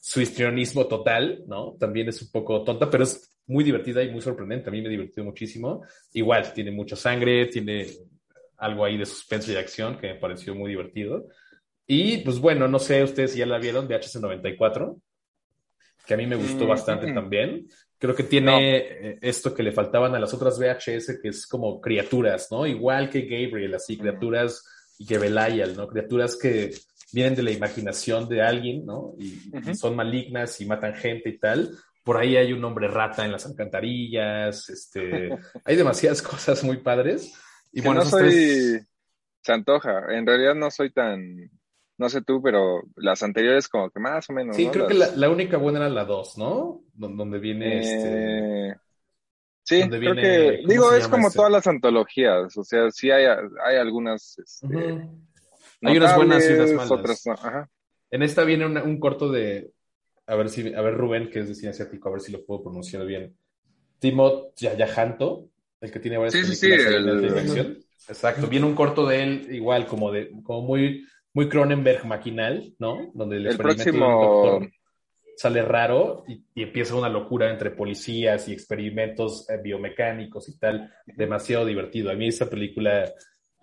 [0.04, 1.76] su histrionismo total, ¿no?
[1.78, 4.68] También es un poco tonta, pero es muy divertida y muy sorprendente.
[4.68, 5.84] A mí me divertido muchísimo.
[6.12, 7.86] Igual, tiene mucha sangre, tiene
[8.56, 11.28] algo ahí de suspenso y acción que me pareció muy divertido.
[11.86, 15.00] Y pues bueno, no sé ustedes si ya la vieron, VHS94,
[16.04, 17.68] que a mí me gustó mm, bastante también.
[17.96, 21.80] Creo que tiene eh, esto que le faltaban a las otras VHS, que es como
[21.80, 22.66] criaturas, ¿no?
[22.66, 24.64] Igual que Gabriel, así, criaturas
[24.98, 25.86] y que Belial, ¿no?
[25.86, 26.72] Criaturas que
[27.12, 29.14] vienen de la imaginación de alguien, ¿no?
[29.18, 31.70] Y, son malignas y matan gente y tal.
[32.02, 35.30] Por ahí hay un hombre rata en las alcantarillas, este,
[35.64, 37.32] hay demasiadas cosas muy padres.
[37.72, 38.80] Y bueno, no soy,
[39.42, 41.50] se antoja, en realidad no soy tan,
[41.98, 44.56] no sé tú, pero las anteriores como que más o menos.
[44.56, 46.82] Sí, creo que la, única buena era la 2, ¿no?
[46.94, 48.68] donde viene este...
[48.68, 48.74] Eh,
[49.62, 51.36] sí, creo que, digo, es como este?
[51.36, 53.24] todas las antologías, o sea, sí hay,
[53.64, 55.08] hay algunas, este,
[55.82, 57.24] hay unas buenas y unas malas.
[58.10, 59.72] En esta viene un corto de,
[60.26, 62.44] a ver si, a ver Rubén, que es de cine asiático, a ver si lo
[62.44, 63.34] puedo pronunciar bien.
[63.98, 65.48] Timot Yajanto,
[65.80, 69.86] el que tiene varias sí, películas sí, sí, Exacto, viene un corto de él igual,
[69.86, 73.10] como de, como muy, muy Cronenberg maquinal, ¿no?
[73.14, 74.60] Donde el, el próximo
[75.36, 80.92] sale raro y, y, empieza una locura entre policías y experimentos eh, biomecánicos y tal.
[81.06, 82.10] Demasiado divertido.
[82.10, 83.10] A mí esa película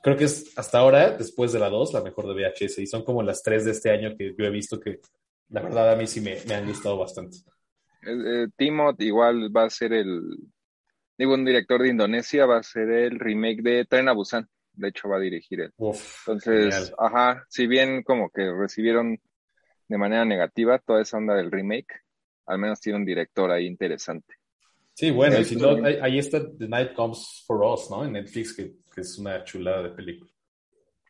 [0.01, 2.79] creo que es hasta ahora, después de la 2, la mejor de VHS.
[2.79, 4.99] Y son como las tres de este año que yo he visto que
[5.49, 7.37] la verdad a mí sí me, han gustado bastante.
[8.05, 10.21] Eh, Timot igual va a ser el,
[11.17, 14.47] digo, un director de Indonesia, va a ser el remake de Tren a Busan.
[14.73, 15.73] De hecho, va a dirigir él.
[15.77, 19.19] Entonces, ajá, si bien como que recibieron
[19.89, 22.01] de manera negativa toda esa onda del remake,
[22.45, 24.35] al menos tiene un director ahí interesante.
[24.93, 28.03] Sí, bueno, y si no, ahí, está The Night Comes for Us, ¿no?
[28.03, 30.31] En Netflix, que, es una chulada de película.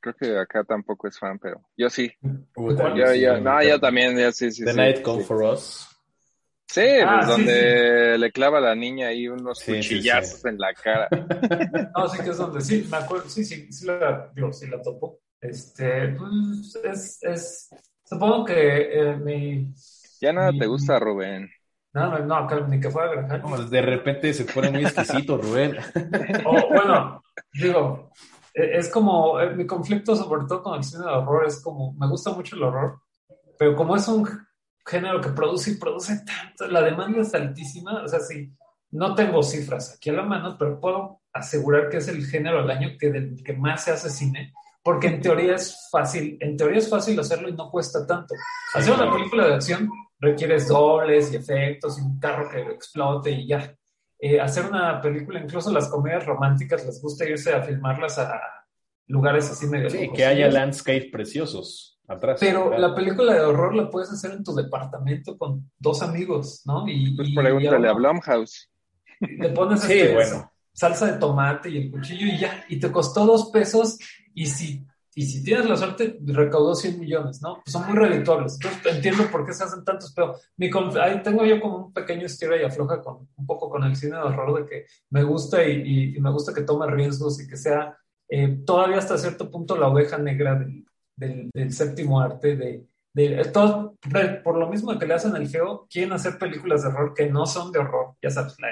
[0.02, 2.10] Creo que acá tampoco es fan, pero yo sí.
[2.22, 4.64] yo, no, yo también, ya sí, sí.
[4.64, 5.86] The Night Comes for Us.
[6.68, 11.10] Sí, ah, pues donde le clava a la niña ahí unos cuchillazos en la cara.
[11.98, 14.82] No, sí que es donde sí, me acuerdo, sí, sí, sí la, digo, sí la
[14.82, 15.20] topo.
[15.42, 17.70] Este, pues es, es,
[18.04, 19.74] supongo que eh, mi...
[20.22, 21.50] Ya nada te gusta, Rubén.
[21.94, 23.42] No, no, no, ni que fuera Graham.
[23.50, 25.78] No, de repente se pone muy exquisito, Rubén.
[26.46, 27.24] O, bueno,
[27.54, 28.12] digo,
[28.54, 31.94] e, es como, eh, mi conflicto sobre todo con el cine de horror es como,
[31.94, 33.02] me gusta mucho el horror,
[33.58, 34.28] pero como es un
[34.86, 38.52] género que produce y produce tanto, la demanda es altísima, o sea, sí,
[38.92, 42.70] no tengo cifras aquí a la mano, pero puedo asegurar que es el género al
[42.70, 46.80] año que del que más se hace cine, porque en teoría es fácil, en teoría
[46.80, 48.36] es fácil hacerlo y no cuesta tanto.
[48.74, 53.47] Hacer una película de acción requieres dobles y efectos y un carro que explote y
[53.47, 53.76] ya.
[54.22, 58.41] Eh, hacer una película, incluso las comedias románticas, les gusta irse a filmarlas a
[59.07, 59.89] lugares así medio.
[59.89, 62.38] Sí, que haya landscapes preciosos atrás.
[62.39, 66.86] Pero la película de horror la puedes hacer en tu departamento con dos amigos, ¿no?
[66.88, 68.70] Y, pues pregúntale a Blumhouse.
[69.22, 70.17] Le pones este,
[70.74, 73.97] salsa de tomate y el cuchillo y ya, y te costó dos pesos
[74.34, 74.86] y si
[75.20, 77.55] y si tienes la suerte, recaudó 100 millones, ¿no?
[77.55, 78.53] Pues son muy redituables.
[78.53, 82.26] Entonces entiendo por qué se hacen tantos, pero mi ahí tengo yo como un pequeño
[82.26, 85.61] estira y afloja con un poco con el cine de horror de que me gusta
[85.61, 87.97] y, me gusta que tome riesgos y que sea
[88.30, 90.57] eh, todavía hasta cierto punto la oveja negra
[91.17, 93.97] del, séptimo arte, de, de todo,
[94.41, 97.45] por lo mismo que le hacen el feo, quieren hacer películas de horror que no
[97.45, 98.70] son de horror, ya sabes, la,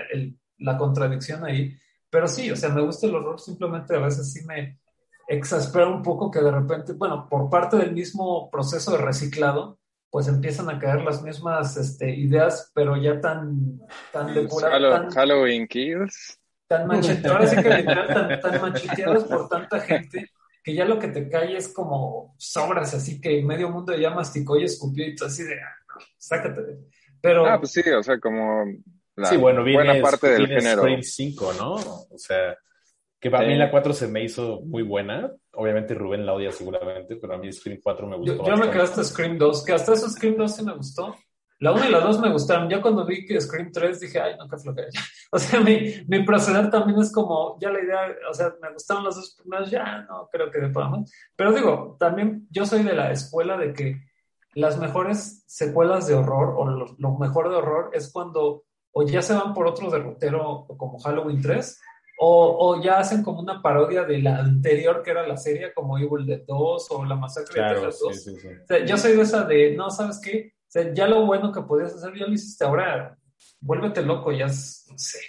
[0.60, 1.78] la contradicción ahí.
[2.10, 4.80] Pero sí, o sea, me gusta el horror, simplemente a veces sí me
[5.28, 10.28] exaspera un poco que de repente, bueno, por parte del mismo proceso de reciclado, pues
[10.28, 13.80] empiezan a caer las mismas este, ideas, pero ya tan,
[14.12, 15.14] tan depuradas.
[15.14, 16.40] Halloween Kills.
[16.68, 20.30] Tan macheteadas, tan, tan macheteadas por tanta gente
[20.68, 24.58] que ya lo que te cae es como sobras, así que medio mundo ya masticó
[24.58, 26.62] y escupió y todo así de, ah, sácate.
[27.22, 28.66] Pero, ah, pues sí, o sea, como
[29.16, 30.82] la sí, bueno, buena parte del género.
[30.82, 31.74] Scream 5, ¿no?
[31.76, 32.58] O sea,
[33.20, 35.32] que para mí la 4 se me hizo muy buena.
[35.54, 38.38] Obviamente Rubén la odia seguramente, pero a mí Scream 4 me gustó.
[38.38, 41.16] Yo, yo me quedé hasta Scream 2, que hasta eso Scream 2 sí me gustó.
[41.60, 42.70] La 1 y la 2 me gustaron.
[42.70, 44.90] Ya cuando vi que Scream 3 dije, ay, no, qué flojera.
[45.30, 49.04] O sea, mi, mi, proceder también es como, ya la idea, o sea, me gustaron
[49.04, 51.12] las dos primeras, ya no creo que de podamos.
[51.36, 54.02] Pero digo, también yo soy de la escuela de que
[54.54, 58.64] las mejores secuelas de horror o lo, lo mejor de horror es cuando
[58.94, 61.80] o ya se van por otro derrotero como Halloween 3
[62.20, 66.26] o, ya hacen como una parodia de la anterior que era la serie, como Evil
[66.26, 68.00] Dead 2 o La Masacre de Texas
[68.68, 68.88] 2.
[68.88, 70.54] yo soy de esa de, no, ¿sabes qué?
[70.94, 73.18] ya lo bueno que podías hacer, ya lo hiciste, ahora
[73.60, 75.20] vuélvete loco, ya, no sé.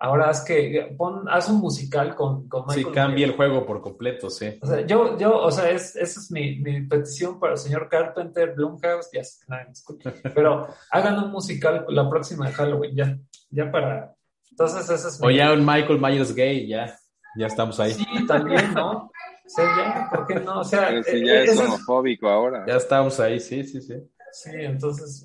[0.00, 2.86] Ahora haz que, pon, haz un musical con, con Michael.
[2.86, 4.56] Sí, cambia el juego por completo, sí.
[4.62, 7.88] O sea, yo, yo, o sea, es, esa es mi, mi petición para el señor
[7.88, 10.14] Carpenter, Blumhouse, ya sé, nadie me escucha.
[10.34, 13.18] Pero hagan un musical la próxima de Halloween, ya,
[13.50, 14.14] ya para,
[14.50, 16.96] entonces, ese es O ya un Michael Myers gay, ya,
[17.36, 17.94] ya estamos ahí.
[17.94, 19.10] Sí, también, ¿no?
[19.48, 20.60] O sea, ya, ¿por qué no?
[20.60, 22.64] O sea, pero si ya eh, es homofóbico ahora.
[22.66, 23.94] Ya estamos ahí, sí, sí, sí.
[24.30, 25.24] Sí, entonces,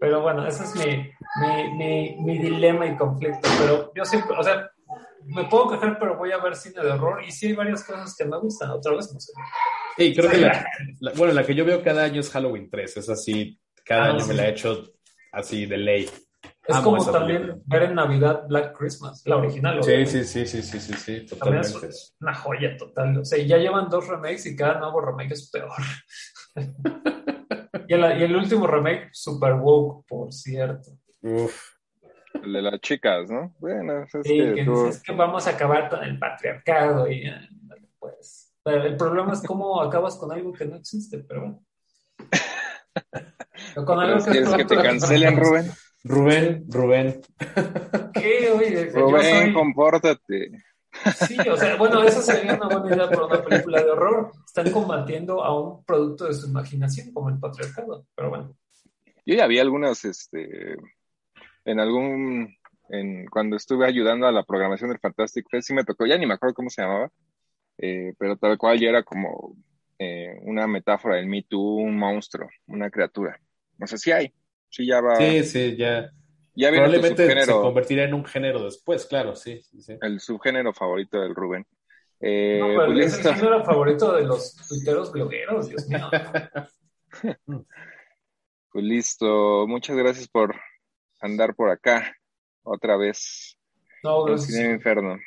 [0.00, 3.48] pero bueno, ese es mi, mi, mi, mi dilema y conflicto.
[3.60, 4.70] Pero yo siempre, o sea,
[5.26, 8.14] me puedo quejar, pero voy a ver cine de horror y sí hay varias cosas
[8.16, 8.70] que me gustan.
[8.70, 9.32] Otra vez no sé.
[9.96, 12.96] Sí, creo que la, bueno, la que yo veo cada año es Halloween 3.
[12.96, 14.84] Es así, cada ah, año me la he hecho
[15.32, 16.10] así de ley.
[16.70, 19.82] Es como también ver en Navidad Black Christmas, la original.
[19.82, 21.88] Sí, sí, sí, sí, sí, sí, sí, totalmente.
[21.88, 23.18] Es una joya total.
[23.18, 25.70] O sea, ya llevan dos remakes y cada nuevo remake es peor.
[27.88, 30.92] y, el, último remake, super woke, por cierto.
[31.22, 31.74] Uf.
[32.34, 33.54] El de las chicas, ¿no?
[33.58, 37.24] Bueno, es, que, es que vamos a acabar con el patriarcado y
[37.98, 38.54] pues.
[38.64, 41.64] el problema es cómo acabas con algo que no existe, pero bueno.
[43.84, 45.70] con algo que, ¿Quieres que te cancelen, Rubén?
[46.04, 47.20] Rubén, Rubén.
[48.14, 48.50] ¿Qué?
[48.50, 50.50] Oye, Rubén, compórtate.
[51.26, 54.32] Sí, o sea, bueno, esa sería una buena idea para una película de horror.
[54.44, 58.56] Están combatiendo a un producto de su imaginación, como el patriarcado, pero bueno.
[59.24, 60.76] Yo ya vi algunas, este,
[61.64, 62.56] en algún,
[62.88, 66.26] en, cuando estuve ayudando a la programación del Fantastic Fest, sí me tocó, ya ni
[66.26, 67.10] me acuerdo cómo se llamaba,
[67.78, 69.56] eh, pero tal cual ya era como
[69.98, 73.38] eh, una metáfora del Me Too, un monstruo, una criatura.
[73.78, 74.34] No sé si hay.
[74.70, 75.16] Sí, ya va.
[75.16, 76.10] Sí, sí, ya.
[76.54, 79.60] ya Probablemente se convertirá en un género después, claro, sí.
[79.62, 81.66] sí, El subgénero favorito del Rubén.
[82.20, 86.08] Eh, no, pero pues es el género favorito de los tuiteros blogueros, Dios mío.
[88.72, 89.66] pues listo.
[89.66, 90.54] Muchas gracias por
[91.20, 92.14] andar por acá
[92.62, 93.58] otra vez.
[94.02, 94.54] No, gracias.
[94.54, 95.18] En el infierno.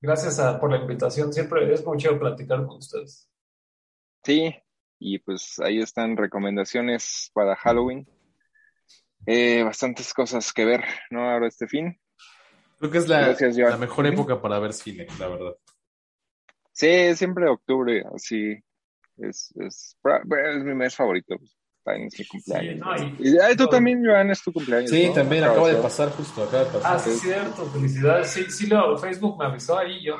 [0.00, 1.32] Gracias por la invitación.
[1.32, 3.30] Siempre es muy chido platicar con ustedes.
[4.24, 4.54] Sí,
[5.00, 8.06] y pues ahí están recomendaciones para Halloween.
[9.26, 11.28] Eh, bastantes cosas que ver, ¿no?
[11.28, 11.98] Ahora este fin.
[12.78, 15.56] Creo que es la, la mejor época para ver cine, la verdad.
[16.72, 18.62] Sí, siempre octubre, así.
[19.16, 21.36] Es, es, es mi mes favorito.
[21.36, 23.18] Pues, también es mi cumpleaños.
[23.18, 24.90] y, tú también, Joan, es tu cumpleaños.
[24.90, 26.96] Sí, también acaba de pasar justo, acaba de pasar.
[26.96, 28.30] Ah, sí, cierto, felicidades.
[28.30, 30.16] Sí, sí, lo, Facebook me avisó ahí yo.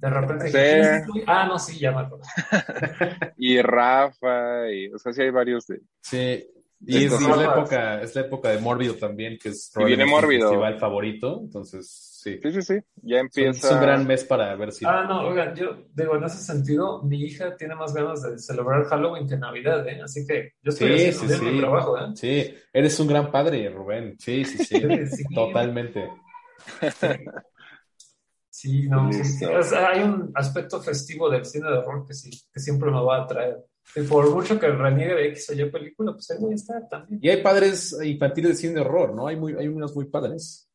[0.00, 2.24] De repente ah, no, sí, ya me acuerdo.
[3.36, 5.82] y Rafa, y, o sea, sí hay varios de...
[6.00, 6.46] Sí,
[6.86, 10.46] y es, la época, es la época de Mórbido también, que es y viene Mórbido.
[10.46, 11.86] el festival favorito, entonces
[12.22, 12.40] sí.
[12.42, 13.68] Sí, sí, sí, ya empieza.
[13.68, 14.86] Es un gran mes para ver si.
[14.86, 18.84] Ah, no, oigan, yo digo, en ese sentido, mi hija tiene más ganas de celebrar
[18.84, 20.00] Halloween que Navidad, ¿eh?
[20.02, 21.50] Así que yo estoy sí, haciendo sí, sí.
[21.50, 22.06] mi trabajo, ¿eh?
[22.14, 24.16] Sí, eres un gran padre, Rubén.
[24.18, 24.80] Sí, sí, sí.
[25.34, 26.08] Totalmente.
[28.50, 33.00] Sí, no, hay un aspecto festivo del cine de horror que sí, que siempre me
[33.00, 33.64] va a atraer.
[33.94, 36.88] Y por mucho que reniegue de X o Y película, pues ahí voy a estar
[36.88, 37.20] también.
[37.22, 39.28] Y hay padres infantiles de cine de horror, ¿no?
[39.28, 40.68] Hay, muy, hay unos muy padres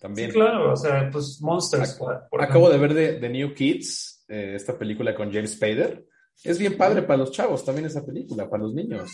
[0.00, 0.30] también.
[0.30, 1.98] Sí, claro, o sea, pues Monsters.
[2.38, 6.06] Acabo de ver de, New Kids eh, esta película con James Spader.
[6.42, 9.10] Es bien padre para los chavos también esa película, para los niños.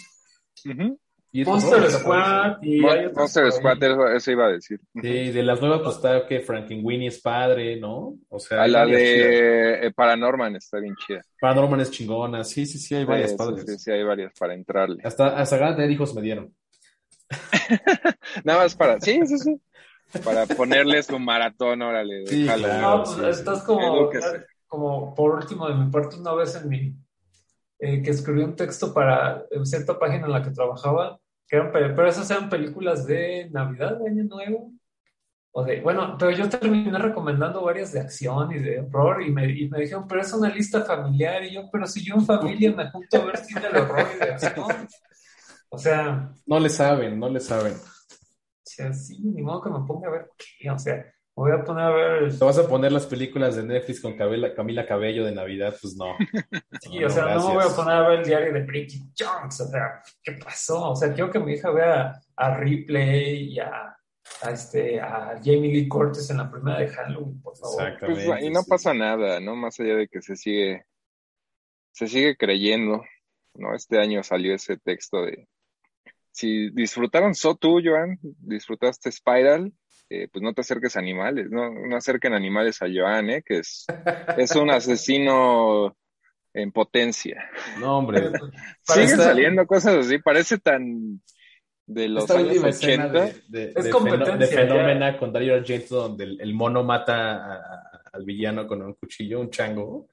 [1.42, 3.82] Monster Squad y Monster Squad,
[4.14, 4.80] eso, iba a decir.
[4.94, 6.44] Sí, de las nuevas pues está que
[6.80, 8.14] Winnie es padre, ¿no?
[8.28, 11.22] O sea, a la de eh, Paranorman está bien chida.
[11.40, 13.64] Paranorman es chingona, sí, sí, sí, hay varias padres.
[13.66, 15.02] Sí, sí, hay varias para entrarle.
[15.02, 16.54] Hasta, hasta ganas de hijos me dieron.
[18.44, 19.60] Nada más para, sí, sí, sí.
[20.22, 22.26] Para ponerle su maratón, órale.
[22.28, 24.08] Sí, claro, pues, estás como,
[24.68, 26.94] como por último de mi parte una vez en mi
[27.80, 31.18] eh, que escribí un texto para cierta página en la que trabajaba,
[31.48, 34.72] pero esas eran películas de Navidad, de Año Nuevo.
[35.56, 39.46] O de, bueno, pero yo terminé recomendando varias de acción y de horror y me,
[39.48, 41.44] y me dijeron, pero es una lista familiar.
[41.44, 44.18] Y yo, pero si yo en familia me junto a ver cine de horror y
[44.18, 44.88] de acción.
[45.68, 46.32] O sea.
[46.46, 47.74] No le saben, no le saben.
[47.74, 50.70] O sea, sí, ni modo que me ponga a ver qué.
[50.70, 52.38] O sea, voy a poner a ver.
[52.38, 55.74] ¿Te vas a poner las películas de Netflix con Camila Cabello de Navidad?
[55.80, 56.16] Pues no.
[56.80, 59.60] Sí, o sea, no me voy a poner a ver el diario de Bridget Jones.
[59.60, 60.90] O sea, ¿qué pasó?
[60.90, 63.96] O sea, quiero que mi hija vea a Ripley y a,
[64.50, 67.82] este, a Jamie Lee Curtis en la primera de Halloween, por favor.
[67.82, 68.26] Exactamente.
[68.26, 69.56] Pues, y no pasa nada, ¿no?
[69.56, 70.84] Más allá de que se sigue,
[71.92, 73.02] se sigue creyendo,
[73.54, 73.74] ¿no?
[73.74, 75.48] Este año salió ese texto de.
[76.30, 79.72] Si disfrutaron So tú, Joan, disfrutaste Spiral,
[80.10, 83.42] eh, pues no te acerques a animales, no, no acerquen animales a Joan, ¿eh?
[83.44, 83.86] que es,
[84.36, 85.96] es un asesino
[86.52, 87.50] en potencia.
[87.80, 88.30] No, hombre.
[88.82, 91.20] Siguen saliendo cosas así, parece tan
[91.86, 93.30] de los años 80.
[93.48, 94.36] De, es competencia.
[94.36, 99.50] De fenómena con Dario Argento, donde el, mono mata al villano con un cuchillo, un
[99.50, 100.08] chango.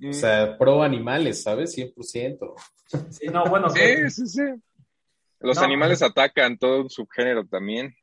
[0.00, 0.58] O sea, mm.
[0.58, 1.76] pro animales, ¿sabes?
[1.76, 2.54] 100%.
[3.10, 3.68] Sí, no, bueno.
[3.70, 4.42] Sí, sí, sí.
[5.40, 7.94] Los animales atacan todo un subgénero también.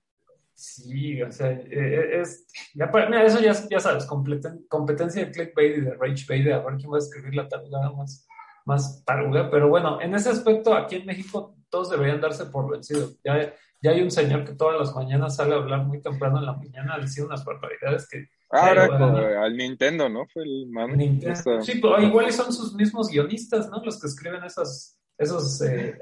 [0.57, 5.77] Sí, o sea, eh, eh, es, ya, mira, eso ya, ya sabes, competencia de clickbait
[5.77, 8.25] y de ragebait, a ver quién va a escribir la tarugada más,
[8.63, 13.19] más taruga, pero bueno, en ese aspecto aquí en México todos deberían darse por vencidos.
[13.21, 13.53] Ya,
[13.85, 16.53] ya hay un señor que todas las mañanas sale a hablar muy temprano en la
[16.53, 18.27] mañana, a decir unas barbaridades que...
[18.49, 20.25] Ahora al Nintendo, ¿no?
[20.27, 20.97] Fue el man.
[21.61, 23.83] Sí, pero igual son sus mismos guionistas, ¿no?
[23.83, 25.97] Los que escriben esas esos eh,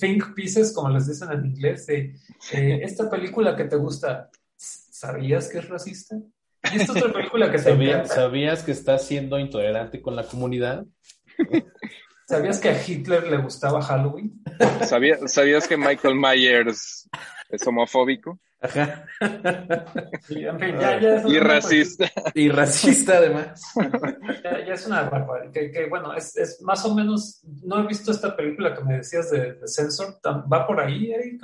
[0.00, 2.14] think pieces, como les dicen en inglés, de
[2.52, 6.16] eh, esta película que te gusta, ¿sabías que es racista?
[6.72, 10.86] ¿Y esta otra película que ¿Sabías, ¿Sabías que está siendo intolerante con la comunidad?
[12.26, 14.42] ¿Sabías que a Hitler le gustaba Halloween?
[14.84, 17.08] ¿Sabías, ¿sabías que Michael Myers
[17.48, 18.40] es homofóbico?
[20.28, 22.10] Y, racista.
[22.34, 23.62] Y racista además.
[24.42, 25.52] Ya, es una barbaridad.
[25.52, 29.54] Que, bueno, es, más o menos, no he visto esta película que me decías de,
[29.54, 30.18] de Censor.
[30.24, 31.42] ¿Va por ahí, Eric?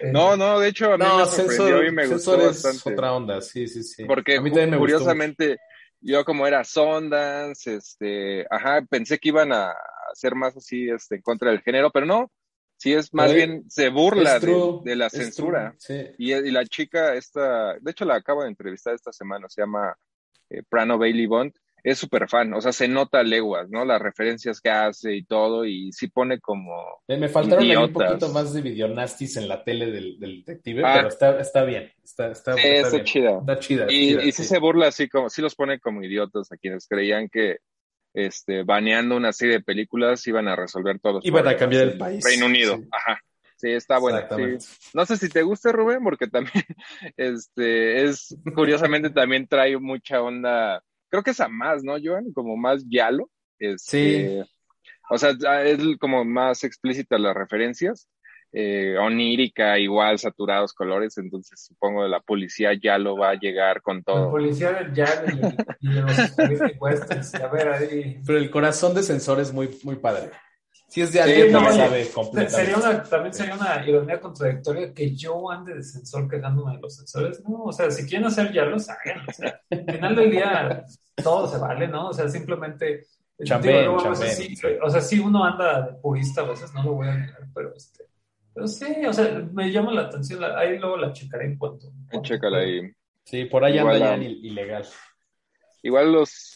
[0.00, 2.92] Eh, no, no, de hecho a mí me sorprendió y me gustó bastante.
[2.92, 4.04] otra onda, sí, sí, sí.
[4.04, 5.56] Porque curiosamente,
[6.00, 9.74] yo como era Sondance, este, ajá, pensé que iban a
[10.12, 12.30] hacer más así, este, en contra del género, pero no,
[12.78, 15.74] Sí, es más bien, se burla de, la censura.
[16.18, 19.96] Y, la chica, esta, de hecho la acabo de entrevistar esta semana, se llama
[20.50, 23.84] eh, Prano Bailey Bond, es súper fan, o sea, se nota leguas, ¿no?
[23.84, 26.74] Las referencias que hace y todo, y sí pone como.
[27.06, 30.94] Eh, me faltaron un poquito más de videonastis en la tele del, detective, ah.
[30.96, 31.92] pero está, está bien.
[32.02, 33.38] Está, está, está, chida.
[33.38, 33.86] Está chida.
[33.88, 37.28] Y, y sí, se burla así como, sí los pone como idiotas a quienes creían
[37.28, 37.58] que
[38.16, 41.24] este, baneando una serie de películas, iban a resolver todos.
[41.24, 42.24] Iban a cambiar el país.
[42.24, 43.20] Reino Unido, ajá.
[43.56, 44.26] Sí, está bueno.
[44.94, 46.64] No sé si te gusta, Rubén, porque también,
[47.16, 50.82] este, es, curiosamente también trae mucha onda,
[51.16, 52.30] creo que es a más, ¿no, Joan?
[52.34, 53.30] Como más yalo.
[53.58, 54.50] Este, sí.
[55.08, 55.30] O sea,
[55.64, 58.06] es como más explícita las referencias
[58.52, 63.80] eh, onírica, igual, saturados colores, entonces supongo que la policía ya lo va a llegar
[63.80, 64.26] con todo.
[64.26, 65.06] La policía ya
[65.80, 68.20] y, los a ver ahí.
[68.26, 70.30] Pero el corazón de sensor es muy, muy padre.
[70.88, 72.04] Si es de alguien no, sabe
[72.48, 76.96] Sería una, también sería una ironía contradictoria que yo ande de sensor quejándome de los
[76.96, 77.42] sensores.
[77.46, 79.28] No, o sea, si quieren hacer ya los hagan.
[79.28, 80.86] O sea, al final del día
[81.22, 82.08] todo se vale, ¿no?
[82.08, 83.06] O sea, simplemente.
[83.44, 87.46] Chambén, o sea, sí, uno anda de purista a veces, no lo voy a negar,
[87.52, 88.06] pero este
[88.56, 90.42] pero sí, o sea, me llama la atención.
[90.42, 91.92] Ahí luego la checaré en cuanto.
[92.22, 92.90] Chécala ahí.
[93.22, 94.86] Sí, por ahí anda ya ilegal.
[95.82, 96.55] Igual los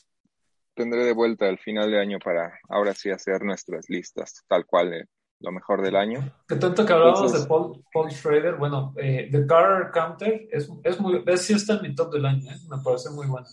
[0.80, 4.92] tendré de vuelta al final de año para ahora sí hacer nuestras listas, tal cual,
[4.94, 5.04] eh,
[5.40, 6.32] lo mejor del año.
[6.48, 11.00] Que tanto que hablábamos de Paul, Paul Schrader, bueno, eh, The Car Counter es, es
[11.00, 12.56] muy, es, sí está en mi top del año, ¿eh?
[12.68, 13.46] me parece muy buena.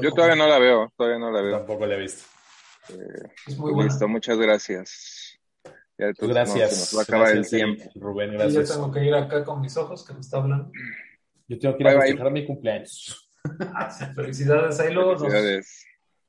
[0.00, 1.58] Yo todavía no la veo, todavía no la veo.
[1.58, 2.24] Tampoco la he visto.
[2.88, 3.90] Eh, es muy buena.
[3.90, 5.30] Listo, muchas gracias
[6.20, 6.92] gracias.
[6.92, 7.84] No, va a acabar el tiempo.
[7.94, 8.68] Rubén, gracias.
[8.68, 10.70] yo tengo que ir acá con mis ojos, que me está hablando.
[11.48, 13.26] Yo tengo que ir a festejar mi cumpleaños.
[13.74, 14.78] Ah, felicidades.
[14.80, 15.86] Ahí luego felicidades.